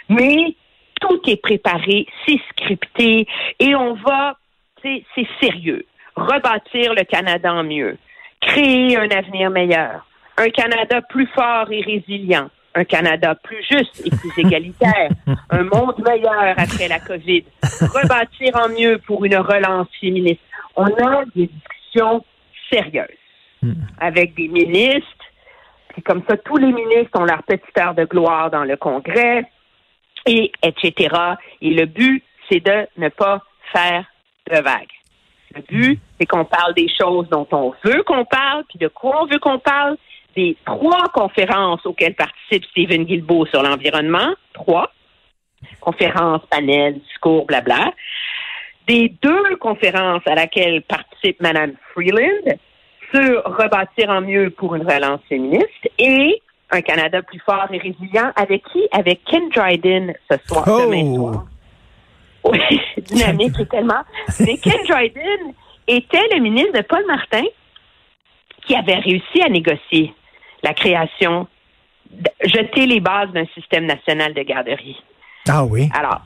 mais 0.09 0.55
tout 1.01 1.21
est 1.27 1.41
préparé, 1.41 2.07
c'est 2.27 2.41
scripté, 2.51 3.27
et 3.59 3.75
on 3.75 3.95
va 3.95 4.37
c'est 4.83 5.27
sérieux. 5.41 5.85
Rebâtir 6.17 6.95
le 6.95 7.05
Canada 7.05 7.53
en 7.53 7.65
mieux. 7.65 7.99
Créer 8.41 8.97
un 8.97 9.09
avenir 9.11 9.51
meilleur. 9.51 10.07
Un 10.37 10.51
Canada 10.51 11.01
plus 11.03 11.27
fort 11.35 11.71
et 11.71 11.81
résilient. 11.81 12.49
Un 12.75 12.85
Canada 12.85 13.35
plus 13.35 13.65
juste 13.69 14.03
et 14.07 14.11
plus 14.11 14.33
égalitaire. 14.39 15.11
un 15.51 15.65
monde 15.65 15.97
meilleur 16.05 16.55
après 16.57 16.89
la 16.89 17.01
COVID. 17.01 17.45
Rebâtir 17.63 18.55
en 18.55 18.69
mieux 18.69 19.01
pour 19.07 19.25
une 19.25 19.37
relance 19.37 19.89
féministe. 20.01 20.41
On 20.77 20.87
a 20.87 21.25
des 21.35 21.47
discussions 21.47 21.78
sérieuses 22.73 23.07
avec 23.99 24.35
des 24.35 24.49
ministres. 24.49 25.03
Et 25.97 26.03
comme 26.03 26.23
ça, 26.29 26.37
tous 26.37 26.57
les 26.57 26.73
ministres 26.73 27.19
ont 27.19 27.25
leur 27.25 27.43
petite 27.43 27.77
heure 27.79 27.95
de 27.95 28.05
gloire 28.05 28.51
dans 28.51 28.65
le 28.65 28.77
Congrès, 28.77 29.45
et 30.27 30.53
etc. 30.63 31.15
Et 31.61 31.71
le 31.71 31.87
but, 31.87 32.23
c'est 32.49 32.61
de 32.61 32.87
ne 32.97 33.09
pas 33.09 33.43
faire 33.73 34.05
de 34.51 34.57
vague. 34.57 34.89
Le 35.55 35.63
but, 35.63 36.01
c'est 36.19 36.27
qu'on 36.27 36.45
parle 36.45 36.75
des 36.75 36.89
choses 36.89 37.29
dont 37.31 37.47
on 37.53 37.73
veut 37.85 38.03
qu'on 38.03 38.25
parle, 38.25 38.65
puis 38.69 38.79
de 38.79 38.89
quoi 38.89 39.23
on 39.23 39.27
veut 39.27 39.39
qu'on 39.39 39.59
parle. 39.59 39.97
Des 40.37 40.57
trois 40.65 41.09
conférences 41.13 41.85
auxquelles 41.85 42.15
participe 42.15 42.65
Stephen 42.67 43.05
Guilbeault 43.05 43.47
sur 43.47 43.63
l'environnement, 43.63 44.35
trois 44.53 44.93
conférences, 45.81 46.43
panels, 46.51 47.01
discours, 47.01 47.47
blabla. 47.47 47.93
Des 48.89 49.15
deux 49.23 49.57
conférences 49.57 50.23
à 50.27 50.35
laquelle 50.35 50.83
participe 50.83 51.41
Mme 51.41 51.75
Freeland 51.93 52.57
sur 53.15 53.43
rebâtir 53.45 54.09
en 54.09 54.23
mieux 54.23 54.51
pour 54.51 54.75
une 54.75 54.83
relance 54.83 55.21
féministe 55.29 55.91
et 55.99 56.43
un 56.71 56.81
Canada 56.81 57.23
plus 57.23 57.41
fort 57.41 57.67
et 57.71 57.79
résilient 57.79 58.33
avec 58.37 58.63
qui? 58.73 58.87
Avec 58.93 59.25
Ken 59.25 59.49
Dryden 59.51 60.15
ce 60.31 60.37
soir, 60.47 60.65
demain 60.67 61.05
oh! 61.07 61.33
soir. 61.33 61.47
Oui, 62.45 62.81
dynamique 63.03 63.59
et 63.61 63.67
tellement. 63.67 64.03
Mais 64.41 64.57
Ken 64.57 64.81
Dryden 64.89 65.53
était 65.87 66.29
le 66.35 66.41
ministre 66.41 66.73
de 66.73 66.83
Paul 66.83 67.05
Martin 67.07 67.45
qui 68.67 68.75
avait 68.75 68.97
réussi 68.97 69.43
à 69.43 69.49
négocier 69.49 70.15
la 70.63 70.75
création, 70.75 71.47
jeter 72.45 72.87
les 72.87 73.01
bases 73.01 73.33
d'un 73.33 73.47
système 73.55 73.87
national 73.87 74.35
de 74.35 74.43
garderie. 74.43 75.03
Ah 75.49 75.65
oui. 75.65 75.89
Alors, 75.95 76.21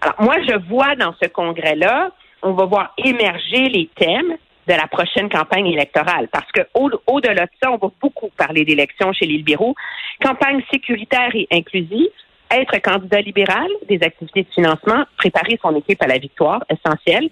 alors, 0.00 0.14
moi, 0.20 0.36
je 0.46 0.56
vois 0.68 0.94
dans 0.96 1.14
ce 1.22 1.28
congrès-là, 1.28 2.10
on 2.42 2.52
va 2.52 2.64
voir 2.64 2.94
émerger 2.98 3.68
les 3.68 3.88
thèmes 3.96 4.36
de 4.66 4.72
la 4.72 4.86
prochaine 4.88 5.28
campagne 5.28 5.66
électorale. 5.66 6.28
Parce 6.28 6.50
que 6.52 6.62
au-delà 6.74 7.46
de 7.46 7.50
ça, 7.62 7.70
on 7.70 7.76
va 7.76 7.88
beaucoup 8.00 8.30
parler 8.36 8.64
d'élections 8.64 9.12
chez 9.12 9.26
les 9.26 9.38
libéraux. 9.38 9.74
Campagne 10.22 10.62
sécuritaire 10.72 11.30
et 11.34 11.46
inclusive, 11.52 12.08
être 12.50 12.80
candidat 12.80 13.20
libéral, 13.20 13.68
des 13.88 14.02
activités 14.02 14.42
de 14.42 14.52
financement, 14.52 15.04
préparer 15.16 15.58
son 15.62 15.74
équipe 15.76 16.02
à 16.02 16.06
la 16.06 16.18
victoire, 16.18 16.64
essentiel, 16.70 17.28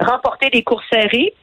remporter 0.00 0.50
des 0.50 0.62
courses 0.62 0.88
serrées, 0.90 1.34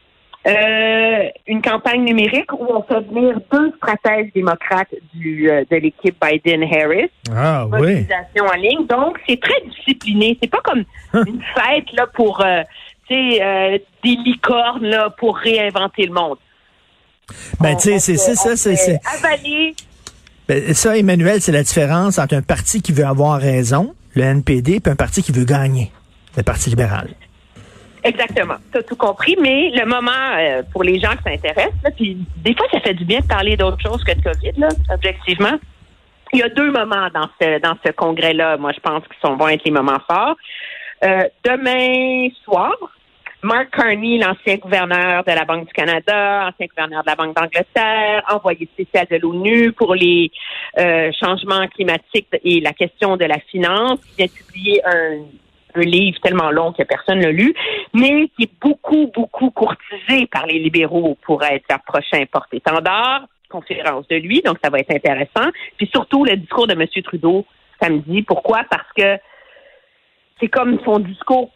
euh, 0.48 1.30
une 1.48 1.62
campagne 1.62 2.06
numérique 2.06 2.52
où 2.54 2.66
on 2.70 2.82
fait 2.84 3.02
venir 3.02 3.40
deux 3.52 3.74
stratèges 3.78 4.32
démocrates 4.34 4.94
du, 5.14 5.50
euh, 5.52 5.66
de 5.70 5.76
l'équipe 5.76 6.16
Biden-Harris. 6.22 7.12
Ah 7.36 7.68
oui. 7.68 8.08
en 8.40 8.56
ligne. 8.56 8.88
Donc, 8.88 9.20
c'est 9.28 9.40
très 9.40 9.62
discipliné. 9.68 10.38
C'est 10.42 10.50
pas 10.50 10.62
comme 10.64 10.86
une 11.14 11.42
fête 11.56 11.92
là 11.94 12.08
pour 12.08 12.42
euh, 12.42 12.64
des 13.10 13.82
licornes 14.04 14.86
là, 14.86 15.10
pour 15.10 15.38
réinventer 15.38 16.06
le 16.06 16.14
monde. 16.14 16.38
Ben, 17.60 17.76
tu 17.76 18.00
sais, 18.00 18.00
c'est 18.00 18.36
ça, 18.36 18.56
c'est... 18.56 19.00
Avaler 19.06 19.76
ben, 20.48 20.74
ça, 20.74 20.98
Emmanuel, 20.98 21.42
c'est 21.42 21.52
la 21.52 21.62
différence 21.62 22.18
entre 22.18 22.36
un 22.36 22.42
parti 22.42 22.82
qui 22.82 22.92
veut 22.92 23.06
avoir 23.06 23.40
raison, 23.40 23.94
le 24.16 24.24
NPD, 24.24 24.82
et 24.84 24.90
un 24.90 24.96
parti 24.96 25.22
qui 25.22 25.32
veut 25.32 25.46
gagner, 25.46 25.92
le 26.36 26.42
Parti 26.42 26.72
libéral. 26.72 27.10
Exactement. 28.04 28.56
Tu 28.72 28.78
as 28.78 28.84
tout 28.84 28.96
compris, 28.96 29.36
mais 29.42 29.72
le 29.72 29.86
moment 29.86 30.12
euh, 30.38 30.64
pour 30.72 30.84
les 30.84 31.00
gens 31.00 31.12
qui 31.18 31.24
s'intéressent, 31.24 31.94
puis 31.96 32.18
des 32.38 32.56
fois, 32.56 32.66
ça 32.72 32.80
fait 32.80 32.94
du 32.94 33.06
bien 33.06 33.20
de 33.20 33.28
parler 33.28 33.58
d'autre 33.58 33.78
chose 33.82 34.04
que 34.04 34.14
de 34.14 34.22
COVID, 34.22 34.54
là, 34.58 34.70
objectivement. 34.94 35.60
il 36.34 36.40
y 36.40 36.44
a 36.44 36.50
deux 36.50 36.72
moments 36.72 37.10
dans 37.14 37.30
ce 37.42 37.60
dans 37.60 37.76
ce 37.86 37.92
congrès-là, 37.92 38.58
moi 38.58 38.72
je 38.74 38.80
pense 38.80 39.04
qu'ils 39.04 39.20
sont 39.22 39.36
vont 39.36 39.50
être 39.50 39.64
les 39.66 39.72
moments 39.72 40.00
forts. 40.08 40.36
Euh, 41.04 41.24
demain 41.44 42.30
soir, 42.44 42.76
Mark 43.42 43.70
Carney, 43.72 44.18
l'ancien 44.18 44.58
gouverneur 44.58 45.24
de 45.24 45.32
la 45.32 45.46
Banque 45.46 45.68
du 45.68 45.74
Canada, 45.74 46.50
ancien 46.50 46.68
gouverneur 46.68 47.04
de 47.04 47.10
la 47.10 47.16
Banque 47.16 47.36
d'Angleterre, 47.36 48.24
envoyé 48.30 48.68
spécial 48.74 49.08
de 49.10 49.18
l'ONU 49.18 49.72
pour 49.72 49.96
les 49.96 50.30
euh, 50.78 51.10
changements 51.18 51.66
climatiques 51.68 52.28
et 52.44 52.60
la 52.60 52.74
question 52.74 53.16
de 53.16 53.26
la 53.26 53.40
finance, 53.50 54.00
qui 54.02 54.16
vient 54.18 54.28
publier 54.28 54.82
un, 54.86 55.20
livre 55.84 56.20
tellement 56.22 56.52
long 56.52 56.74
que 56.74 56.84
personne 56.84 57.20
ne 57.20 57.26
l'a 57.26 57.32
lu, 57.32 57.54
mais 57.94 58.30
qui 58.36 58.44
est 58.44 58.52
beaucoup, 58.62 59.12
beaucoup 59.14 59.52
courtisé 59.52 60.28
par 60.28 60.46
les 60.46 60.60
libéraux 60.60 61.18
pour 61.24 61.44
être 61.44 61.66
leur 61.70 61.82
prochain 61.82 62.24
porte-étendard. 62.32 63.26
Conférence 63.50 64.08
de 64.08 64.18
lui, 64.18 64.42
donc 64.42 64.58
ça 64.64 64.70
va 64.70 64.80
être 64.80 64.94
intéressant. 64.94 65.50
Puis 65.78 65.90
surtout 65.92 66.24
le 66.24 66.38
discours 66.38 66.68
de 66.68 66.74
M. 66.74 66.86
Trudeau 67.04 67.46
samedi. 67.82 68.22
Pourquoi? 68.22 68.64
Parce 68.70 68.92
que 68.96 69.18
c'est 70.40 70.50
comme 70.50 70.80
son 70.86 71.00
discours 71.00 71.50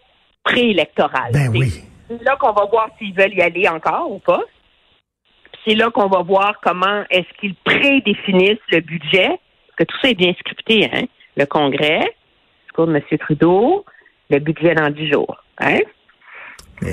préélectoral. 0.44 1.32
Ben 1.32 1.50
oui. 1.52 1.70
C'est 2.10 2.24
là 2.24 2.36
qu'on 2.36 2.52
va 2.52 2.66
voir 2.66 2.90
s'ils 2.98 3.14
veulent 3.14 3.34
y 3.34 3.42
aller 3.42 3.68
encore 3.70 4.12
ou 4.12 4.20
pas. 4.20 4.42
C'est 5.66 5.76
là 5.76 5.90
qu'on 5.92 6.08
va 6.08 6.22
voir 6.22 6.60
comment 6.62 7.04
est-ce 7.10 7.32
qu'ils 7.40 7.56
prédéfinissent 7.56 8.58
le 8.72 8.82
budget, 8.82 9.28
parce 9.28 9.78
que 9.78 9.84
tout 9.86 9.98
ça 10.02 10.10
est 10.10 10.16
bien 10.16 10.34
scripté, 10.34 10.90
hein? 10.92 11.04
Le 11.38 11.46
Congrès, 11.46 12.00
le 12.00 12.64
discours 12.66 12.88
de 12.88 12.96
M. 12.96 13.18
Trudeau, 13.20 13.86
le 14.34 14.40
budget 14.40 14.76
dans 14.76 14.90
dix 14.90 15.12
jours. 15.12 15.38
Hein? 15.60 15.80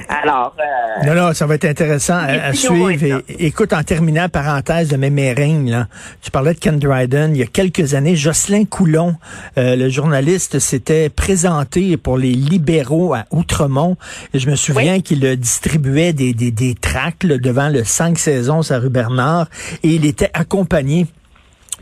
Alors. 0.09 0.55
Euh, 0.61 1.07
non, 1.07 1.21
non, 1.21 1.33
ça 1.33 1.47
va 1.47 1.57
être 1.57 1.65
intéressant 1.65 2.15
à, 2.15 2.49
à 2.49 2.53
suivre. 2.53 3.23
Et, 3.29 3.47
écoute, 3.47 3.73
en 3.73 3.83
terminant, 3.83 4.29
parenthèse 4.29 4.89
de 4.89 4.97
mes 4.97 5.11
mérings, 5.11 5.69
là, 5.69 5.89
tu 6.21 6.31
parlais 6.31 6.55
de 6.55 6.61
Ken 6.61 6.79
Dryden. 6.79 7.35
Il 7.35 7.39
y 7.39 7.43
a 7.43 7.47
quelques 7.47 7.95
années, 7.95 8.15
Jocelyn 8.15 8.67
Coulon, 8.67 9.17
euh, 9.59 9.75
le 9.75 9.89
journaliste, 9.89 10.61
s'était 10.61 11.09
présenté 11.09 11.97
pour 11.97 12.19
les 12.19 12.33
libéraux 12.33 13.15
à 13.15 13.25
Outremont. 13.33 13.97
Et 14.33 14.39
je 14.39 14.49
me 14.49 14.55
souviens 14.55 15.01
qu'il 15.01 15.21
distribuait 15.37 16.13
des, 16.13 16.35
des, 16.35 16.53
des 16.53 16.75
tracts 16.75 17.27
devant 17.27 17.69
le 17.69 17.83
cinq 17.83 18.19
saisons 18.19 18.71
à 18.71 18.79
rue 18.79 18.91
Bernard. 18.91 19.49
Et 19.83 19.89
il 19.89 20.05
était 20.05 20.31
accompagné 20.35 21.07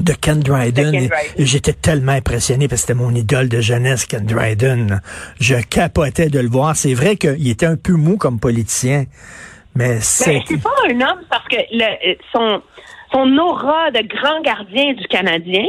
de 0.00 0.12
Ken 0.12 0.40
Dryden. 0.40 0.94
Et, 0.94 1.10
j'étais 1.38 1.72
tellement 1.72 2.12
impressionné 2.12 2.68
parce 2.68 2.82
que 2.82 2.88
c'était 2.88 2.98
mon 2.98 3.14
idole 3.14 3.48
de 3.48 3.60
jeunesse, 3.60 4.06
Ken 4.06 4.24
Dryden. 4.24 5.00
Je 5.40 5.56
capotais 5.56 6.28
de 6.28 6.38
le 6.38 6.48
voir. 6.48 6.76
C'est 6.76 6.94
vrai 6.94 7.16
qu'il 7.16 7.48
était 7.48 7.66
un 7.66 7.76
peu 7.76 7.94
mou 7.94 8.16
comme 8.16 8.40
politicien, 8.40 9.04
mais 9.74 10.00
c'est... 10.00 10.42
c'est 10.46 10.62
pas 10.62 10.70
un 10.88 11.00
homme 11.00 11.22
parce 11.30 11.46
que 11.48 11.56
le, 11.72 12.16
son, 12.32 12.62
son 13.12 13.38
aura 13.38 13.90
de 13.90 14.06
grand 14.06 14.40
gardien 14.42 14.94
du 14.94 15.06
Canadien 15.08 15.66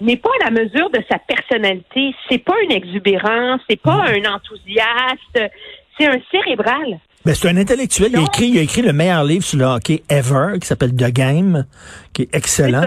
n'est 0.00 0.16
pas 0.16 0.30
à 0.40 0.50
la 0.50 0.62
mesure 0.62 0.90
de 0.90 1.02
sa 1.10 1.18
personnalité. 1.18 2.14
C'est 2.28 2.38
pas 2.38 2.54
une 2.64 2.72
exubérance, 2.72 3.60
c'est 3.68 3.80
pas 3.80 4.06
un 4.06 4.32
enthousiaste, 4.32 5.52
c'est 5.98 6.06
un 6.06 6.18
cérébral. 6.30 7.00
Ben, 7.24 7.34
c'est 7.34 7.48
un 7.48 7.56
intellectuel. 7.58 8.12
Il 8.12 8.18
a, 8.18 8.22
écrit, 8.22 8.46
il 8.46 8.58
a 8.58 8.62
écrit 8.62 8.80
le 8.80 8.94
meilleur 8.94 9.24
livre 9.24 9.44
sur 9.44 9.58
le 9.58 9.66
hockey 9.66 10.02
ever, 10.08 10.58
qui 10.58 10.66
s'appelle 10.66 10.94
The 10.94 11.10
Game, 11.10 11.66
qui 12.14 12.22
est 12.22 12.34
excellent. 12.34 12.82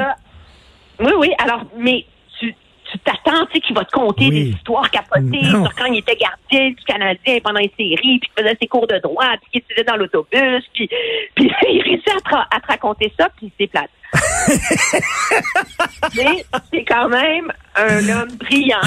Oui, 1.03 1.11
oui. 1.17 1.29
Alors, 1.37 1.63
mais 1.77 2.05
tu 2.39 2.55
tu 2.91 2.99
t'attends, 2.99 3.45
tu 3.47 3.53
sais, 3.53 3.59
qu'il 3.59 3.75
va 3.75 3.85
te 3.85 3.91
conter 3.91 4.29
des 4.29 4.49
histoires 4.49 4.89
capotées 4.91 5.43
sur 5.45 5.73
quand 5.75 5.85
il 5.85 5.97
était 5.97 6.15
gardien 6.15 6.69
du 6.69 6.83
Canadien 6.85 7.39
pendant 7.43 7.59
les 7.59 7.71
séries, 7.75 8.19
puis 8.19 8.29
qu'il 8.29 8.43
faisait 8.43 8.57
ses 8.61 8.67
cours 8.67 8.85
de 8.85 8.99
droit, 8.99 9.25
puis 9.41 9.49
qu'il 9.51 9.61
étudiait 9.61 9.83
dans 9.83 9.95
l'autobus, 9.95 10.63
puis, 10.73 10.87
puis 11.35 11.51
il 11.71 11.81
réussit 11.81 12.09
à 12.51 12.59
te, 12.59 12.67
raconter 12.67 13.11
ça, 13.19 13.29
puis 13.35 13.51
c'est 13.59 13.67
plate. 13.67 13.89
Mais 16.15 16.45
c'est 16.71 16.85
quand 16.85 17.09
même 17.09 17.51
un 17.75 18.09
homme 18.09 18.29
brillant 18.39 18.77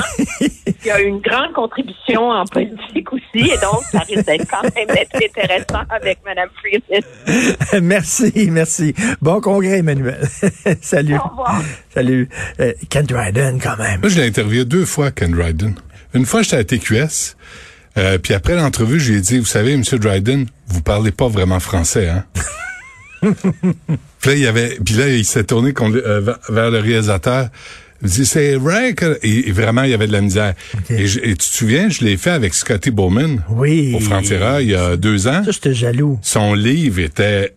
qui 0.80 0.90
a 0.90 1.00
une 1.00 1.20
grande 1.20 1.52
contribution 1.54 2.30
en 2.30 2.44
politique 2.44 3.12
aussi, 3.12 3.50
et 3.50 3.58
donc 3.58 3.82
ça 3.90 3.98
risque 4.00 4.24
d'être 4.24 4.46
quand 4.48 4.62
même 4.62 4.88
intéressant 5.14 5.82
avec 5.90 6.18
Mme 6.24 6.48
Freeman. 6.60 7.02
merci, 7.82 8.48
merci. 8.50 8.94
Bon 9.20 9.40
congrès, 9.40 9.78
Emmanuel. 9.78 10.28
Salut. 10.80 11.16
Au 11.16 11.28
revoir. 11.28 11.60
Salut. 11.92 12.28
Euh, 12.60 12.72
Ken 12.88 13.06
Dryden, 13.06 13.58
quand 13.60 13.76
même. 13.76 14.00
Moi, 14.00 14.10
je 14.10 14.20
l'ai 14.20 14.26
interviewé 14.26 14.64
deux 14.64 14.84
fois, 14.84 15.10
Ken 15.10 15.32
Dryden. 15.32 15.74
Une 16.14 16.26
fois, 16.26 16.42
j'étais 16.42 16.56
à 16.56 16.64
TQS. 16.64 17.36
Euh, 17.98 18.18
puis 18.18 18.34
après 18.34 18.54
l'entrevue, 18.54 19.00
je 19.00 19.12
lui 19.12 19.18
ai 19.18 19.22
dit, 19.22 19.38
vous 19.38 19.46
savez, 19.46 19.76
Monsieur 19.76 19.98
Dryden, 19.98 20.46
vous 20.68 20.82
parlez 20.82 21.12
pas 21.12 21.28
vraiment 21.28 21.60
français, 21.60 22.08
hein? 22.08 22.24
Puis 23.22 24.30
là, 24.30 24.34
il 24.34 24.38
y 24.38 24.46
avait, 24.46 24.78
puis 24.84 24.94
là, 24.94 25.08
il 25.08 25.24
s'est 25.24 25.44
tourné 25.44 25.72
euh, 25.80 26.34
vers 26.48 26.70
le 26.70 26.78
réalisateur. 26.78 27.48
Il 28.02 28.08
dit, 28.10 28.26
c'est 28.26 28.56
vrai 28.56 28.94
que, 28.94 29.18
et, 29.22 29.50
vraiment, 29.52 29.82
il 29.82 29.90
y 29.90 29.94
avait 29.94 30.06
de 30.06 30.12
la 30.12 30.20
misère. 30.20 30.54
Et, 30.90 31.06
tu 31.06 31.36
te 31.36 31.42
souviens, 31.42 31.88
je 31.88 32.04
l'ai 32.04 32.16
fait 32.16 32.30
avec 32.30 32.54
Scotty 32.54 32.90
Bowman. 32.90 33.42
Oui. 33.48 33.94
Au 33.94 34.00
Frontiera, 34.00 34.60
il 34.60 34.70
y 34.70 34.74
a 34.74 34.96
deux 34.96 35.28
ans. 35.28 35.42
Ça, 35.44 35.50
j'étais 35.50 35.74
jaloux. 35.74 36.18
Son 36.22 36.54
livre 36.54 37.00
était 37.00 37.54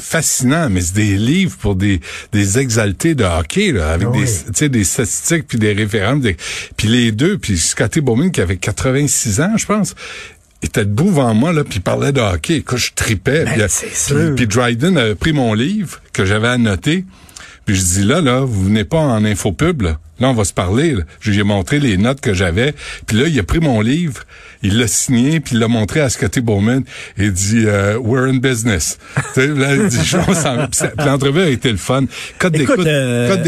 fascinant, 0.00 0.70
mais 0.70 0.80
c'est 0.80 0.94
des 0.94 1.16
livres 1.16 1.56
pour 1.58 1.74
des, 1.74 2.00
des 2.32 2.58
exaltés 2.60 3.16
de 3.16 3.24
hockey, 3.24 3.72
là, 3.72 3.90
avec 3.92 4.08
des, 4.12 4.24
des, 4.60 4.68
des 4.68 4.84
statistiques 4.84 5.46
puis 5.48 5.58
des 5.58 5.72
références. 5.72 6.24
Puis 6.76 6.88
les 6.88 7.10
deux, 7.10 7.36
puis 7.38 7.58
Scotty 7.58 8.00
Bowman 8.00 8.30
qui 8.30 8.40
avait 8.40 8.56
86 8.56 9.40
ans, 9.40 9.56
je 9.56 9.66
pense, 9.66 9.96
était 10.62 10.84
debout 10.84 11.04
devant 11.04 11.34
moi, 11.34 11.52
là, 11.52 11.64
puis 11.64 11.76
il 11.76 11.82
parlait 11.82 12.12
de 12.12 12.20
hockey. 12.20 12.56
Écoute, 12.56 12.78
je 12.78 12.92
tripais. 12.94 13.44
Ben, 13.44 13.68
puis, 13.68 14.34
puis 14.36 14.46
Dryden 14.46 14.96
avait 14.98 15.14
pris 15.14 15.32
mon 15.32 15.54
livre 15.54 16.00
que 16.12 16.24
j'avais 16.24 16.48
annoté, 16.48 17.04
puis 17.64 17.76
je 17.76 17.84
dis 17.84 18.04
là, 18.04 18.20
là, 18.20 18.40
vous 18.40 18.64
venez 18.64 18.84
pas 18.84 18.98
en 18.98 19.24
infopub, 19.24 19.82
là. 19.82 19.98
Là, 20.20 20.30
on 20.30 20.34
va 20.34 20.44
se 20.44 20.52
parler. 20.52 20.96
Je 21.20 21.30
lui 21.30 21.38
ai 21.38 21.42
montré 21.44 21.78
les 21.78 21.96
notes 21.96 22.20
que 22.20 22.34
j'avais. 22.34 22.74
Puis 23.06 23.16
là, 23.16 23.28
il 23.28 23.38
a 23.38 23.42
pris 23.44 23.60
mon 23.60 23.80
livre, 23.80 24.22
il 24.62 24.78
l'a 24.78 24.88
signé, 24.88 25.38
puis 25.38 25.54
il 25.54 25.60
l'a 25.60 25.68
montré 25.68 26.00
à 26.00 26.08
Scotty 26.08 26.40
Bowman. 26.40 26.82
Et 27.18 27.26
il 27.26 27.32
dit 27.32 27.64
euh, 27.66 27.98
We're 27.98 28.24
in 28.24 28.38
business. 28.38 28.98
là, 29.36 29.76
il 29.76 29.86
dit, 29.86 29.98
l'entrevue 30.98 31.42
a 31.42 31.48
été 31.48 31.70
le 31.70 31.76
fun. 31.76 32.04
Code 32.38 32.52
d'écoute, 32.54 32.86
euh... 32.86 33.46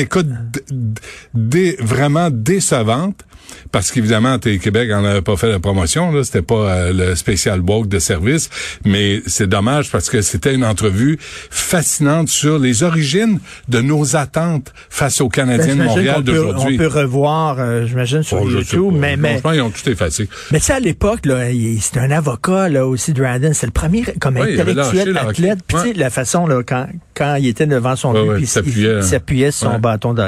vraiment 1.81 2.31
décevante 2.31 3.25
parce 3.73 3.91
qu'évidemment, 3.91 4.39
Télé-Québec 4.39 4.91
en 4.93 5.05
avait 5.05 5.23
pas 5.23 5.37
fait 5.37 5.49
la 5.49 5.61
promotion, 5.61 6.13
là, 6.13 6.25
c'était 6.25 6.43
pas 6.43 6.55
euh, 6.55 6.93
le 6.93 7.15
spécial 7.15 7.61
woke 7.61 7.89
de 7.89 7.99
service, 7.99 8.51
mais 8.85 9.23
c'est 9.27 9.49
dommage 9.49 9.91
parce 9.91 10.11
que 10.11 10.23
c'était 10.23 10.55
une 10.55 10.65
entrevue 10.65 11.19
fascinante 11.51 12.29
sur 12.29 12.59
les 12.59 12.83
origines 12.83 13.39
de 13.69 13.81
nos 13.81 14.17
attentes 14.17 14.73
face 14.89 15.21
aux 15.21 15.29
Canadiens 15.29 15.77
de 15.77 15.83
Montréal 15.83 16.23
d'aujourd'hui. 16.23 16.75
On 16.75 16.79
peut 16.79 16.87
revoir, 16.87 17.57
euh, 17.59 17.87
j'imagine, 17.87 18.23
sur 18.23 18.43
oh, 18.43 18.49
YouTube, 18.49 18.93
mais, 18.93 19.17
mais... 19.17 19.41
ils 19.55 19.61
ont 19.61 19.71
tout 19.71 19.89
effacé. 19.89 20.29
Mais 20.51 20.61
tu 20.61 20.73
à 20.73 20.81
l'époque, 20.81 21.27
là, 21.27 21.49
c'était 21.81 22.01
un 22.01 22.11
avocat, 22.11 22.69
là, 22.69 22.87
aussi, 22.87 23.13
Dryden. 23.13 23.55
C'est 23.55 23.67
le 23.67 23.73
premier, 23.73 24.05
comme 24.21 24.37
intellectuel, 24.37 25.17
athlète. 25.17 25.59
Puis 25.67 25.77
tu 25.77 25.89
sais, 25.89 25.93
la 25.95 26.11
façon, 26.11 26.47
là, 26.47 26.63
quand, 26.67 26.87
quand 27.15 27.37
il 27.37 27.47
était 27.47 27.67
devant 27.67 27.97
son 27.97 28.13
but, 28.13 28.35
puis 28.35 28.43
il 28.43 29.03
s'appuyait 29.03 29.51
sur 29.51 29.71
son 29.71 29.79
bâton 29.79 30.15
de 30.15 30.23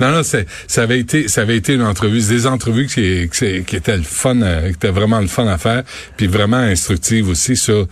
Non, 0.00 0.10
non, 0.10 0.22
ça 0.22 0.82
avait 0.82 0.98
été, 0.98 1.28
ça 1.28 1.42
avait 1.42 1.56
été 1.56 1.74
une 1.74 1.82
entrevue 1.82 2.20
des 2.20 2.46
entrevues 2.56 2.86
qui, 2.86 3.28
qui, 3.28 3.62
qui 3.64 3.76
étaient 3.76 3.96
le 3.96 4.02
fun, 4.02 4.40
euh, 4.42 4.72
qui 4.72 4.86
vraiment 4.88 5.20
le 5.20 5.28
fun 5.28 5.46
à 5.46 5.58
faire, 5.58 5.82
puis 6.16 6.26
vraiment 6.26 6.56
instructive 6.56 7.28
aussi 7.28 7.56
sur 7.56 7.86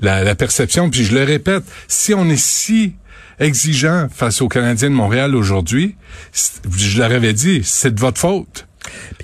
la, 0.00 0.22
la 0.24 0.34
perception. 0.34 0.90
Puis 0.90 1.04
je 1.04 1.14
le 1.14 1.24
répète, 1.24 1.64
si 1.88 2.14
on 2.14 2.28
est 2.28 2.40
si 2.40 2.94
exigeant 3.40 4.08
face 4.14 4.42
aux 4.42 4.48
Canadiens 4.48 4.90
de 4.90 4.94
Montréal 4.94 5.34
aujourd'hui, 5.34 5.96
je 6.32 6.98
leur 6.98 7.10
avais 7.10 7.32
dit, 7.32 7.62
c'est 7.64 7.94
de 7.94 8.00
votre 8.00 8.20
faute. 8.20 8.66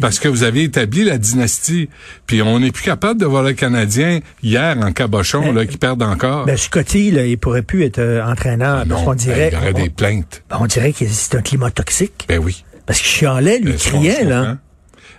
Parce 0.01 0.19
que 0.19 0.29
vous 0.29 0.43
avez 0.43 0.65
établi 0.65 1.05
la 1.05 1.19
dynastie, 1.19 1.89
puis 2.27 2.43
on 2.43 2.61
n'est 2.61 2.71
plus 2.71 2.85
capable 2.85 3.19
de 3.19 3.27
voir 3.27 3.43
le 3.43 3.55
Canadien 3.55 4.21
hier 4.43 4.77
en 4.79 4.93
cabochon 4.93 5.53
là, 5.53 5.65
qui 5.65 5.79
perdent 5.79 6.03
encore. 6.03 6.45
Ben, 6.45 6.57
Scotty, 6.57 7.11
là, 7.11 7.25
il 7.25 7.39
pourrait 7.39 7.63
plus 7.63 7.85
être 7.85 7.99
euh, 7.99 8.25
entraîneur. 8.25 8.81
Ah 8.83 8.85
parce 8.89 9.05
qu'on 9.05 9.15
dirait, 9.15 9.51
il 9.53 9.55
y 9.55 9.57
aurait 9.57 9.73
des 9.73 9.91
plaintes. 9.91 10.43
On 10.51 10.67
dirait 10.67 10.93
que 10.93 11.07
c'est 11.09 11.35
un 11.37 11.43
climat 11.43 11.71
toxique. 11.71 12.27
Ben 12.29 12.39
oui. 12.39 12.65
Parce 12.85 13.01
que 13.01 13.07
chialait, 13.07 13.59
lui, 13.59 13.73
ben, 13.73 13.79
criait, 13.79 14.25
là. 14.25 14.59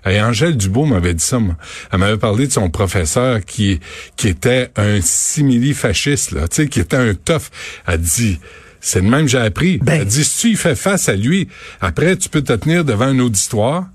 Et 0.05 0.21
Angèle 0.21 0.55
Dubois 0.57 0.87
m'avait 0.87 1.13
dit 1.13 1.23
ça. 1.23 1.39
Elle 1.91 1.99
m'avait 1.99 2.17
parlé 2.17 2.47
de 2.47 2.51
son 2.51 2.69
professeur 2.69 3.43
qui 3.45 3.79
qui 4.15 4.27
était 4.27 4.69
un 4.75 4.99
simili-fasciste, 5.01 6.31
là, 6.31 6.47
tu 6.47 6.63
sais, 6.63 6.67
qui 6.67 6.79
était 6.79 6.97
un 6.97 7.13
tough. 7.13 7.49
Elle 7.87 8.01
dit, 8.01 8.39
c'est 8.79 9.01
le 9.01 9.09
même 9.09 9.25
que 9.25 9.31
j'ai 9.31 9.39
appris. 9.39 9.79
Ben, 9.79 10.01
Elle 10.01 10.07
dit, 10.07 10.23
si 10.23 10.39
tu 10.39 10.47
y 10.53 10.55
fais 10.55 10.75
face 10.75 11.09
à 11.09 11.15
lui, 11.15 11.47
après, 11.81 12.15
tu 12.15 12.29
peux 12.29 12.41
te 12.41 12.53
tenir 12.53 12.85
devant 12.85 13.05
un 13.05 13.19
auditoire 13.19 13.85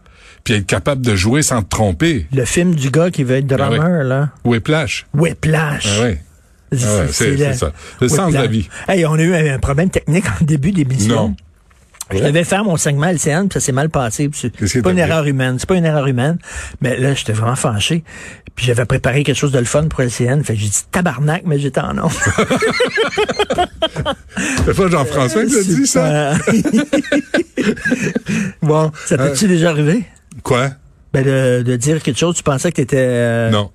puis 0.45 0.55
être 0.55 0.67
capable 0.67 1.03
de 1.03 1.15
jouer 1.15 1.43
sans 1.43 1.63
te 1.63 1.69
tromper. 1.69 2.27
Le 2.33 2.45
film 2.45 2.75
du 2.75 2.91
gars 2.91 3.11
qui 3.11 3.23
veut 3.23 3.37
être 3.37 3.47
drummer, 3.47 3.81
ah 3.81 3.99
ouais. 3.99 4.05
là. 4.05 4.31
Whiplash. 4.45 5.07
Whiplash. 5.15 5.87
Ah 5.87 6.03
ouais. 6.03 6.21
Ah 6.73 6.77
c'est 7.11 7.55
ça. 7.55 7.73
C'est 7.99 8.01
le 8.01 8.09
sens 8.09 8.33
de 8.33 8.39
la 8.39 8.47
vie. 8.47 8.69
Hey, 8.89 9.05
on 9.07 9.15
a 9.15 9.23
eu 9.23 9.35
un 9.35 9.59
problème 9.59 9.91
technique 9.91 10.25
en 10.27 10.45
début 10.45 10.73
d'émission. 10.73 11.29
Non. 11.29 11.37
Je 12.19 12.25
devais 12.25 12.45
faire 12.45 12.65
mon 12.65 12.77
segment 12.77 13.07
LCN, 13.09 13.49
puis 13.49 13.55
ça 13.55 13.61
s'est 13.61 13.73
mal 13.73 13.91
passé. 13.91 14.31
C'est 14.33 14.83
pas 14.83 14.91
une 14.93 14.99
erreur 14.99 15.27
humaine. 15.27 15.57
C'est 15.59 15.69
pas 15.69 15.77
une 15.77 15.85
erreur 15.85 16.07
humaine. 16.07 16.39
Mais 16.81 16.97
là, 16.99 17.15
j'étais 17.15 17.33
vraiment 17.33 17.57
fâché. 17.57 18.05
Puis 18.55 18.67
j'avais 18.67 18.85
préparé 18.85 19.23
quelque 19.25 19.37
chose 19.37 19.53
de 19.53 19.59
le 19.59 19.65
fun 19.65 19.89
pour 19.89 20.01
LCN. 20.03 20.43
Fait 20.43 20.55
que 20.55 20.61
j'ai 20.61 20.69
dit 20.69 20.81
tabarnak, 20.91 21.43
mais 21.47 21.59
j'étais 21.59 21.81
en 21.81 21.95
nom. 21.95 22.09
C'est 24.65 24.77
pas 24.77 24.89
Jean-François 24.89 25.45
qui 25.47 25.55
l'a 25.55 25.63
dit, 25.63 25.87
ça? 25.87 26.33
bon, 28.63 28.91
ça 29.07 29.15
Euh. 29.17 29.29
t'est-tu 29.29 29.49
déjà 29.49 29.71
arrivé? 29.71 30.05
Quoi? 30.43 30.71
Ben, 31.13 31.25
de, 31.25 31.63
de 31.63 31.77
dire 31.77 32.03
quelque 32.03 32.19
chose, 32.19 32.37
tu 32.37 32.43
pensais 32.43 32.71
que 32.71 32.77
t'étais, 32.77 32.97
euh, 32.99 33.51
Non. 33.51 33.71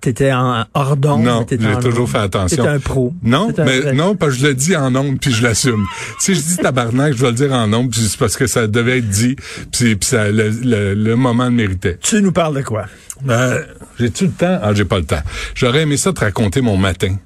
T'étais 0.00 0.32
en 0.32 0.64
hors 0.74 0.96
d'onde. 0.96 1.24
Non, 1.24 1.46
j'ai 1.48 1.58
toujours 1.80 2.04
onde. 2.04 2.08
fait 2.08 2.18
attention. 2.18 2.56
T'étais 2.56 2.68
un 2.68 2.78
pro. 2.78 3.12
Non, 3.22 3.52
un 3.56 3.64
mais 3.64 3.92
non, 3.92 4.14
parce 4.16 4.34
que 4.34 4.38
je 4.40 4.46
le 4.46 4.54
dis 4.54 4.76
en 4.76 4.94
ondes 4.94 5.18
puis 5.20 5.32
je 5.32 5.42
l'assume. 5.42 5.84
si 6.18 6.34
je 6.34 6.40
dis 6.40 6.56
tabarnak, 6.56 7.14
je 7.14 7.18
dois 7.18 7.30
le 7.30 7.36
dire 7.36 7.52
en 7.52 7.72
ondes 7.72 7.90
puis 7.90 8.00
c'est 8.02 8.18
parce 8.18 8.36
que 8.36 8.46
ça 8.46 8.66
devait 8.66 8.98
être 8.98 9.08
dit 9.08 9.36
puis, 9.72 9.96
puis 9.96 10.08
ça, 10.08 10.30
le, 10.30 10.50
le, 10.50 10.94
le 10.94 11.16
moment 11.16 11.44
le 11.44 11.50
méritait. 11.50 11.98
Tu 12.00 12.22
nous 12.22 12.32
parles 12.32 12.56
de 12.56 12.62
quoi? 12.62 12.86
Euh, 13.28 13.62
J'ai-tu 13.98 14.26
le 14.26 14.32
temps? 14.32 14.58
Ah, 14.62 14.72
j'ai 14.74 14.84
pas 14.84 14.98
le 14.98 15.04
temps. 15.04 15.22
J'aurais 15.54 15.82
aimé 15.82 15.96
ça 15.96 16.12
te 16.12 16.20
raconter 16.20 16.60
mon 16.60 16.76
matin. 16.76 17.16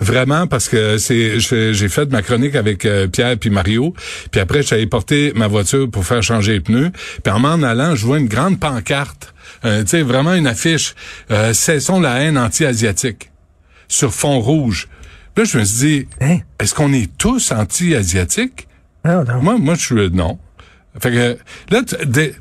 Vraiment, 0.00 0.46
parce 0.48 0.68
que 0.68 0.98
c'est 0.98 1.38
j'ai 1.38 1.88
fait 1.88 2.10
ma 2.10 2.20
chronique 2.20 2.56
avec 2.56 2.84
euh, 2.84 3.06
Pierre 3.06 3.38
puis 3.38 3.48
Mario, 3.48 3.94
puis 4.32 4.40
après 4.40 4.62
j'allais 4.62 4.86
porter 4.86 5.32
ma 5.36 5.46
voiture 5.46 5.88
pour 5.88 6.04
faire 6.04 6.22
changer 6.22 6.54
les 6.54 6.60
pneus, 6.60 6.90
puis 7.22 7.32
en 7.32 7.38
m'en 7.38 7.62
allant, 7.62 7.94
je 7.94 8.04
vois 8.04 8.18
une 8.18 8.26
grande 8.26 8.58
pancarte, 8.58 9.33
euh, 9.64 9.82
tu 9.82 9.88
sais 9.90 10.02
vraiment 10.02 10.34
une 10.34 10.46
affiche, 10.46 10.94
euh, 11.30 11.52
cessons 11.52 12.00
la 12.00 12.20
haine 12.22 12.38
anti-asiatique 12.38 13.30
sur 13.88 14.12
fond 14.14 14.40
rouge. 14.40 14.88
Là, 15.36 15.44
je 15.44 15.58
me 15.58 15.64
suis 15.64 15.76
dit, 15.86 16.08
Hein? 16.20 16.38
est-ce 16.60 16.74
qu'on 16.74 16.92
est 16.92 17.10
tous 17.18 17.50
anti-asiatiques? 17.52 18.68
Non, 19.04 19.24
non. 19.24 19.42
Moi, 19.42 19.58
moi, 19.58 19.74
je 19.74 19.80
suis 19.84 19.98
euh, 19.98 20.08
non. 20.10 20.38
Fait 21.00 21.10
que 21.10 21.36
là, 21.74 21.82
tu- 21.82 22.06
dès- 22.06 22.34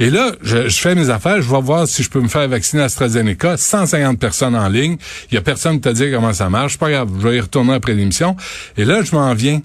et 0.00 0.10
là, 0.10 0.32
je, 0.42 0.68
je 0.68 0.80
fais 0.80 0.94
mes 0.94 1.10
affaires, 1.10 1.40
je 1.40 1.48
vais 1.50 1.60
voir 1.60 1.86
si 1.86 2.02
je 2.02 2.10
peux 2.10 2.20
me 2.20 2.28
faire 2.28 2.48
vacciner 2.48 2.82
à 2.82 2.86
AstraZeneca. 2.86 3.56
150 3.56 4.18
personnes 4.18 4.56
en 4.56 4.68
ligne. 4.68 4.96
Il 5.30 5.34
y 5.36 5.38
a 5.38 5.42
personne 5.42 5.74
qui 5.76 5.82
t'a 5.82 5.92
dit 5.92 6.10
comment 6.12 6.32
ça 6.32 6.50
marche. 6.50 6.76
Pas 6.78 6.90
grave, 6.90 7.08
je 7.20 7.28
vais 7.28 7.36
y 7.36 7.40
retourner 7.40 7.74
après 7.74 7.94
l'émission. 7.94 8.36
Et 8.76 8.84
là, 8.84 9.02
je 9.02 9.14
m'en 9.14 9.32
viens. 9.34 9.62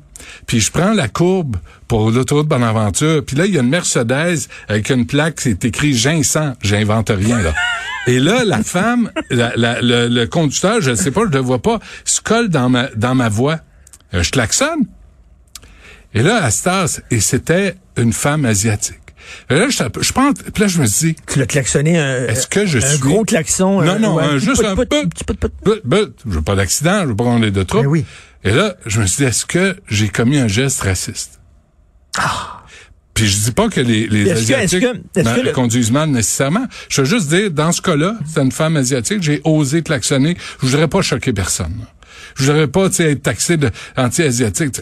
Puis 0.47 0.59
je 0.59 0.71
prends 0.71 0.93
la 0.93 1.07
courbe 1.07 1.57
pour 1.87 2.09
l'autoroute 2.11 2.47
Bonaventure. 2.47 3.23
Puis 3.25 3.35
là, 3.35 3.45
il 3.45 3.53
y 3.53 3.57
a 3.57 3.61
une 3.61 3.69
Mercedes 3.69 4.47
avec 4.67 4.89
une 4.89 5.05
plaque, 5.07 5.41
c'est 5.41 5.65
écrit 5.65 5.93
Ginseng. 5.95 6.53
J'invente 6.61 7.09
rien, 7.09 7.41
là. 7.41 7.53
Et 8.07 8.19
là, 8.19 8.43
la 8.45 8.61
femme, 8.63 9.11
la- 9.31 9.53
la- 9.55 9.81
le, 9.81 10.07
le 10.07 10.27
conducteur, 10.27 10.81
je 10.81 10.91
ne 10.91 10.95
sais 10.95 11.11
pas, 11.11 11.21
je 11.25 11.31
le 11.31 11.39
vois 11.39 11.61
pas, 11.61 11.79
se 12.05 12.21
colle 12.21 12.49
dans 12.49 12.69
ma, 12.69 12.87
dans 12.95 13.15
ma 13.15 13.29
voie. 13.29 13.59
Euh, 14.13 14.21
je 14.23 14.29
klaxonne. 14.31 14.85
Et 16.13 16.21
là, 16.23 16.43
Astas, 16.43 17.01
et 17.11 17.19
c'était 17.19 17.75
une 17.97 18.13
femme 18.13 18.45
asiatique. 18.45 18.99
Et 19.49 19.55
là, 19.55 19.69
je, 19.69 19.77
je 20.01 20.11
pense, 20.13 20.35
puis 20.53 20.61
là, 20.61 20.67
je 20.67 20.79
me 20.79 20.85
suis 20.85 21.13
dit, 21.13 21.15
Tu 21.27 21.39
l'as 21.39 21.47
klaxonné 21.47 21.97
un, 21.97 22.27
Est-ce 22.27 22.47
que 22.47 22.65
je 22.67 22.77
un 22.77 22.81
suis- 22.81 22.99
gros 22.99 23.23
klaxon. 23.25 23.81
Non, 23.81 23.93
euh, 23.95 23.99
non, 23.99 24.15
ouais, 24.15 24.23
un- 24.23 24.27
petit 24.37 24.45
juste 24.45 24.61
pout, 24.61 24.67
un 24.67 24.75
peu. 24.85 26.13
je 26.25 26.29
veux 26.29 26.41
pas 26.41 26.55
d'accident, 26.55 27.01
je 27.03 27.07
veux 27.07 27.15
pas 27.15 27.23
qu'on 27.23 27.41
ait 27.41 27.49
de 27.51 27.63
trop. 27.63 27.81
Ben 27.81 27.87
oui. 27.87 28.05
Et 28.43 28.51
là, 28.51 28.75
je 28.85 29.01
me 29.01 29.07
suis 29.07 29.17
dit, 29.17 29.23
est-ce 29.23 29.45
que 29.47 29.75
j'ai 29.89 30.09
commis 30.09 30.37
un 30.37 30.47
geste 30.47 30.81
raciste? 30.81 31.39
Puis 33.13 33.27
je 33.27 33.37
dis 33.45 33.51
pas 33.51 33.69
que 33.69 33.79
les, 33.79 34.07
les 34.07 34.23
Est-ce 34.29 34.47
que- 34.47 34.53
est-ce 34.53 34.75
Asiatiques 34.75 34.81
que- 34.81 35.19
est-ce 35.19 35.25
ben, 35.29 35.35
que 35.35 35.41
le- 35.41 35.51
conduisent 35.53 35.91
mal 35.91 36.09
nécessairement. 36.09 36.65
Je 36.89 37.01
veux 37.01 37.07
juste 37.07 37.29
dire, 37.29 37.49
dans 37.49 37.71
ce 37.71 37.81
cas-là, 37.81 38.17
c'est 38.31 38.41
une 38.41 38.51
femme 38.51 38.75
asiatique, 38.75 39.23
j'ai 39.23 39.39
osé 39.45 39.81
klaxonner. 39.83 40.35
Je 40.61 40.67
voudrais 40.67 40.89
pas 40.89 41.01
choquer 41.01 41.31
personne. 41.31 41.85
Je 42.35 42.43
voudrais 42.45 42.67
pas 42.67 42.87
être 42.99 43.23
taxé 43.23 43.55
de 43.55 43.71
anti-asiatique. 43.95 44.81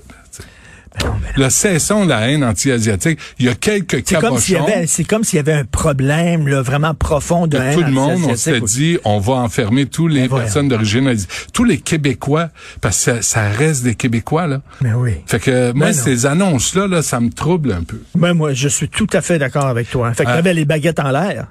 Le 1.35 1.49
cessons 1.49 2.05
la 2.05 2.29
haine 2.29 2.43
anti-asiatique. 2.43 3.19
Il 3.39 3.45
y 3.45 3.49
a 3.49 3.55
quelques 3.55 4.03
C'est 4.05 4.19
comme 4.19 4.37
s'il 4.37 4.55
y 4.55 4.57
cabochons. 4.57 4.75
avait, 4.77 4.87
c'est 4.87 5.03
comme 5.03 5.23
s'il 5.23 5.37
y 5.37 5.39
avait 5.39 5.53
un 5.53 5.65
problème 5.65 6.47
là, 6.47 6.61
vraiment 6.61 6.93
profond 6.93 7.47
de 7.47 7.57
haine 7.57 7.73
tout 7.73 7.83
le 7.83 7.91
monde, 7.91 8.21
on 8.29 8.35
s'était 8.35 8.61
dit, 8.61 8.97
on 9.03 9.19
va 9.19 9.33
enfermer 9.33 9.85
tous 9.85 10.07
les 10.07 10.27
Ben 10.27 10.37
personnes 10.39 10.67
d'origine 10.67 11.07
asiatique, 11.07 11.47
tous 11.53 11.63
les 11.63 11.79
Québécois, 11.79 12.49
parce 12.81 12.97
que 12.97 13.03
ça, 13.03 13.21
ça 13.21 13.49
reste 13.49 13.83
des 13.83 13.95
Québécois, 13.95 14.47
là. 14.47 14.61
Mais 14.81 14.93
oui. 14.93 15.13
Fait 15.25 15.39
que 15.39 15.71
moi, 15.73 15.87
Ben 15.87 15.93
ces 15.93 16.25
annonces-là, 16.25 16.87
là, 16.87 17.01
ça 17.01 17.19
me 17.19 17.29
trouble 17.31 17.71
un 17.71 17.83
peu. 17.83 17.99
Ben, 18.15 18.33
moi, 18.33 18.53
je 18.53 18.67
suis 18.67 18.89
tout 18.89 19.07
à 19.13 19.21
fait 19.21 19.39
d'accord 19.39 19.65
avec 19.65 19.89
toi. 19.89 20.13
Fait 20.13 20.25
que 20.25 20.29
t'avais 20.29 20.53
les 20.53 20.65
baguettes 20.65 20.99
en 20.99 21.09
l'air. 21.11 21.47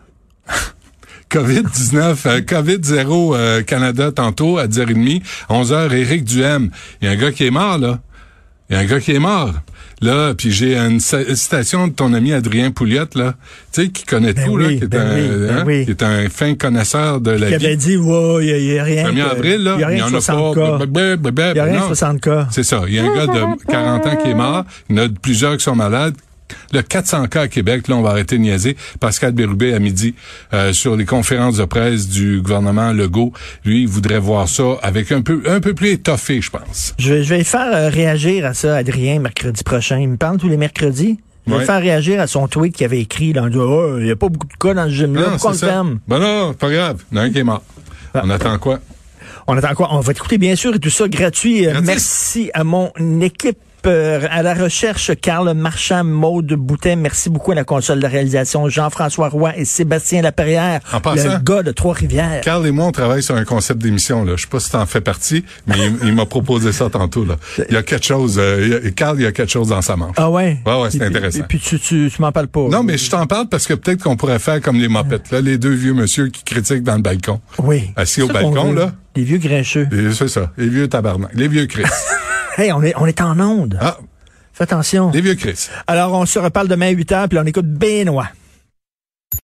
COVID-19, 1.30 2.16
euh, 2.26 2.40
COVID-0 2.40 3.34
euh, 3.34 3.62
Canada 3.62 4.12
tantôt 4.12 4.58
à 4.58 4.66
10h30, 4.66 5.22
11h, 5.48 5.92
Éric 5.94 6.24
Duhem. 6.24 6.70
Il 7.00 7.06
y 7.06 7.08
a 7.08 7.12
un 7.12 7.16
gars 7.16 7.32
qui 7.32 7.46
est 7.46 7.50
mort, 7.50 7.78
là. 7.78 8.00
Il 8.72 8.76
y 8.76 8.78
a 8.78 8.80
un 8.80 8.86
gars 8.86 9.00
qui 9.00 9.12
est 9.12 9.18
mort. 9.18 9.52
Là, 10.00 10.32
puis 10.34 10.50
j'ai 10.50 10.76
une 10.78 10.98
ci- 10.98 11.36
citation 11.36 11.86
de 11.88 11.92
ton 11.92 12.12
ami 12.14 12.32
Adrien 12.32 12.70
Pouliot, 12.70 13.04
là, 13.14 13.34
tu 13.72 13.82
sais, 13.82 13.88
qui 13.90 14.04
connaît 14.04 14.32
Ben 14.32 14.46
tout, 14.46 14.52
oui, 14.56 14.62
là, 14.62 14.68
qui 14.78 14.84
est, 14.84 14.86
ben 14.88 15.00
un, 15.06 15.14
oui, 15.14 15.28
ben 15.46 15.50
hein, 15.58 15.64
oui. 15.66 15.84
qui 15.84 15.90
est 15.90 16.02
un 16.02 16.28
fin 16.30 16.54
connaisseur 16.54 17.20
de 17.20 17.30
la 17.32 17.48
Qui 17.52 17.56
vie. 17.58 17.66
avait 17.66 17.76
dit, 17.76 17.96
ouais, 17.98 18.46
il 18.46 18.64
n'y 18.72 18.78
a, 18.78 18.82
rien. 18.82 19.04
1er 19.10 19.14
que- 19.24 19.30
avril, 19.30 19.62
là, 19.62 19.72
Il 19.74 19.78
n'y 19.78 19.84
a 19.84 19.86
rien 19.88 20.04
en 20.04 20.08
a 20.08 20.10
60 20.10 20.54
pas. 20.56 20.78
Il 20.80 21.52
n'y 21.52 21.58
a 21.60 21.64
rien 21.64 21.72
de 21.74 21.78
non. 21.80 21.86
60 21.88 22.20
cas. 22.20 22.48
C'est 22.50 22.62
ça. 22.64 22.82
Il 22.88 22.94
y 22.94 22.98
a 22.98 23.04
un 23.04 23.14
gars 23.14 23.26
de 23.26 23.64
40 23.70 24.06
ans 24.06 24.16
qui 24.16 24.30
est 24.30 24.34
mort. 24.34 24.64
Il 24.90 24.96
y 24.96 25.00
en 25.00 25.04
a 25.04 25.08
plusieurs 25.20 25.56
qui 25.56 25.62
sont 25.62 25.76
malades. 25.76 26.14
Le 26.72 26.82
400 26.82 27.26
cas 27.28 27.42
à 27.42 27.48
Québec, 27.48 27.88
là, 27.88 27.96
on 27.96 28.02
va 28.02 28.10
arrêter 28.10 28.36
de 28.36 28.42
niaiser. 28.42 28.76
Pascal 29.00 29.32
Bérubé, 29.32 29.72
à 29.74 29.78
midi, 29.78 30.14
euh, 30.52 30.72
sur 30.72 30.96
les 30.96 31.04
conférences 31.06 31.56
de 31.56 31.64
presse 31.64 32.08
du 32.08 32.40
gouvernement 32.42 32.92
Legault, 32.92 33.32
lui, 33.64 33.82
il 33.82 33.88
voudrait 33.88 34.18
voir 34.18 34.48
ça 34.48 34.76
avec 34.82 35.12
un 35.12 35.22
peu, 35.22 35.42
un 35.48 35.60
peu 35.60 35.74
plus 35.74 35.90
étoffé, 35.92 36.40
je 36.42 36.50
pense. 36.50 36.94
Je 36.98 37.14
vais, 37.14 37.24
je 37.24 37.28
vais 37.34 37.44
faire 37.44 37.74
euh, 37.74 37.88
réagir 37.88 38.44
à 38.44 38.54
ça, 38.54 38.76
Adrien, 38.76 39.18
mercredi 39.20 39.62
prochain. 39.64 39.98
Il 39.98 40.08
me 40.10 40.16
parle 40.16 40.36
tous 40.38 40.48
les 40.48 40.56
mercredis. 40.58 41.18
Je 41.46 41.52
vais 41.52 41.58
Ouais. 41.58 41.64
faire 41.64 41.80
réagir 41.80 42.20
à 42.20 42.26
son 42.28 42.46
tweet 42.46 42.76
qu'il 42.76 42.84
avait 42.84 43.00
écrit 43.00 43.32
dans 43.32 43.46
le 43.46 43.58
oh, 43.58 43.98
il 43.98 44.04
n'y 44.04 44.10
a 44.12 44.16
pas 44.16 44.28
beaucoup 44.28 44.46
de 44.46 44.52
cas 44.52 44.74
dans 44.74 44.84
ce 44.84 44.90
gym-là. 44.94 45.30
Pourquoi 45.30 45.50
on 45.50 45.52
le 45.54 45.58
ferme? 45.58 45.98
Ben 46.06 46.18
non, 46.20 46.54
pas 46.54 46.70
grave. 46.70 47.02
Il 47.10 47.16
y 47.16 47.20
en 47.20 47.22
a 47.22 47.24
un 47.26 47.30
qui 47.30 47.38
est 47.38 47.44
mort. 47.44 47.62
Ah. 48.14 48.20
On 48.24 48.30
attend 48.30 48.56
quoi? 48.58 48.78
On 49.48 49.56
attend 49.56 49.74
quoi? 49.74 49.88
On 49.90 49.98
va 50.00 50.14
t'écouter, 50.14 50.38
bien 50.38 50.54
sûr, 50.54 50.74
et 50.74 50.78
tout 50.78 50.88
ça 50.90 51.08
gratuit. 51.08 51.66
Euh. 51.66 51.80
Merci 51.82 52.50
à 52.54 52.62
mon 52.62 52.92
équipe. 53.20 53.58
Euh, 53.86 54.26
à 54.30 54.42
la 54.42 54.54
recherche, 54.54 55.12
Carl 55.20 55.52
Marchand, 55.54 56.04
Maude 56.04 56.52
Boutet, 56.54 56.96
merci 56.96 57.30
beaucoup 57.30 57.52
à 57.52 57.54
la 57.54 57.64
console 57.64 58.00
de 58.00 58.06
réalisation, 58.06 58.68
Jean-François 58.68 59.28
Roy 59.28 59.56
et 59.56 59.64
Sébastien 59.64 60.22
Laperrière, 60.22 60.80
En 60.92 61.00
passant- 61.00 61.32
le 61.32 61.38
gars 61.38 61.62
de 61.62 61.72
Trois-Rivières. 61.72 62.40
Carl 62.42 62.66
et 62.66 62.70
moi, 62.70 62.86
on 62.86 62.92
travaille 62.92 63.22
sur 63.22 63.34
un 63.36 63.44
concept 63.44 63.80
d'émission. 63.82 64.26
Je 64.26 64.40
sais 64.42 64.48
pas 64.48 64.60
si 64.60 64.70
t'en 64.70 64.86
fais 64.86 65.00
partie, 65.00 65.44
mais 65.66 65.74
il, 65.78 66.08
il 66.08 66.14
m'a 66.14 66.26
proposé 66.26 66.72
ça 66.72 66.88
tantôt. 66.90 67.24
Là. 67.24 67.36
Il 67.68 67.74
y 67.74 67.76
a 67.76 67.82
quelque 67.82 68.04
chose. 68.06 68.38
euh, 68.38 68.58
il 68.62 68.68
y 68.68 68.74
a- 68.88 68.90
Carl, 68.92 69.18
il 69.18 69.22
y 69.22 69.26
a 69.26 69.32
quelque 69.32 69.50
chose 69.52 69.68
dans 69.68 69.82
sa 69.82 69.96
manche. 69.96 70.14
Ah 70.16 70.30
ouais? 70.30 70.58
Ouais, 70.66 70.80
ouais, 70.82 70.90
c'est 70.90 71.02
intéressant. 71.02 71.38
Et 71.40 71.42
puis 71.42 71.58
tu, 71.58 71.78
tu, 71.78 72.10
tu 72.14 72.22
m'en 72.22 72.32
parles 72.32 72.48
pas. 72.48 72.68
Non, 72.68 72.82
mais 72.82 72.98
je 72.98 73.10
t'en 73.10 73.26
parle 73.26 73.48
parce 73.48 73.66
que 73.66 73.74
peut-être 73.74 74.02
qu'on 74.02 74.16
pourrait 74.16 74.38
faire 74.38 74.60
comme 74.60 74.76
les 74.78 74.88
mopettes, 74.88 75.30
là, 75.30 75.40
les 75.40 75.58
deux 75.58 75.72
vieux 75.74 75.94
monsieur 75.94 76.28
qui 76.28 76.44
critiquent 76.44 76.82
dans 76.84 76.96
le 76.96 77.02
balcon. 77.02 77.40
Oui. 77.58 77.90
Assis 77.96 78.22
au 78.22 78.28
balcon, 78.28 78.72
là. 78.72 78.92
Les 79.14 79.24
vieux 79.24 79.38
grincheux. 79.38 79.88
C'est 80.14 80.28
ça, 80.28 80.50
les 80.56 80.68
vieux 80.68 80.88
tabarnak, 80.88 81.30
les 81.34 81.48
vieux 81.48 81.66
Chris. 81.66 81.82
Hey, 82.56 82.72
on 82.72 82.82
est, 82.82 82.94
on 82.96 83.06
est 83.06 83.20
en 83.20 83.38
onde. 83.40 83.78
ah, 83.80 83.98
Fais 84.52 84.64
attention. 84.64 85.10
les 85.10 85.20
vieux 85.22 85.34
Chris. 85.34 85.68
Alors, 85.86 86.12
on 86.12 86.26
se 86.26 86.38
reparle 86.38 86.68
demain 86.68 86.88
à 86.88 86.90
8 86.90 87.10
h, 87.12 87.28
puis 87.28 87.38
on 87.38 87.46
écoute 87.46 87.66
Benoît. 87.66 88.28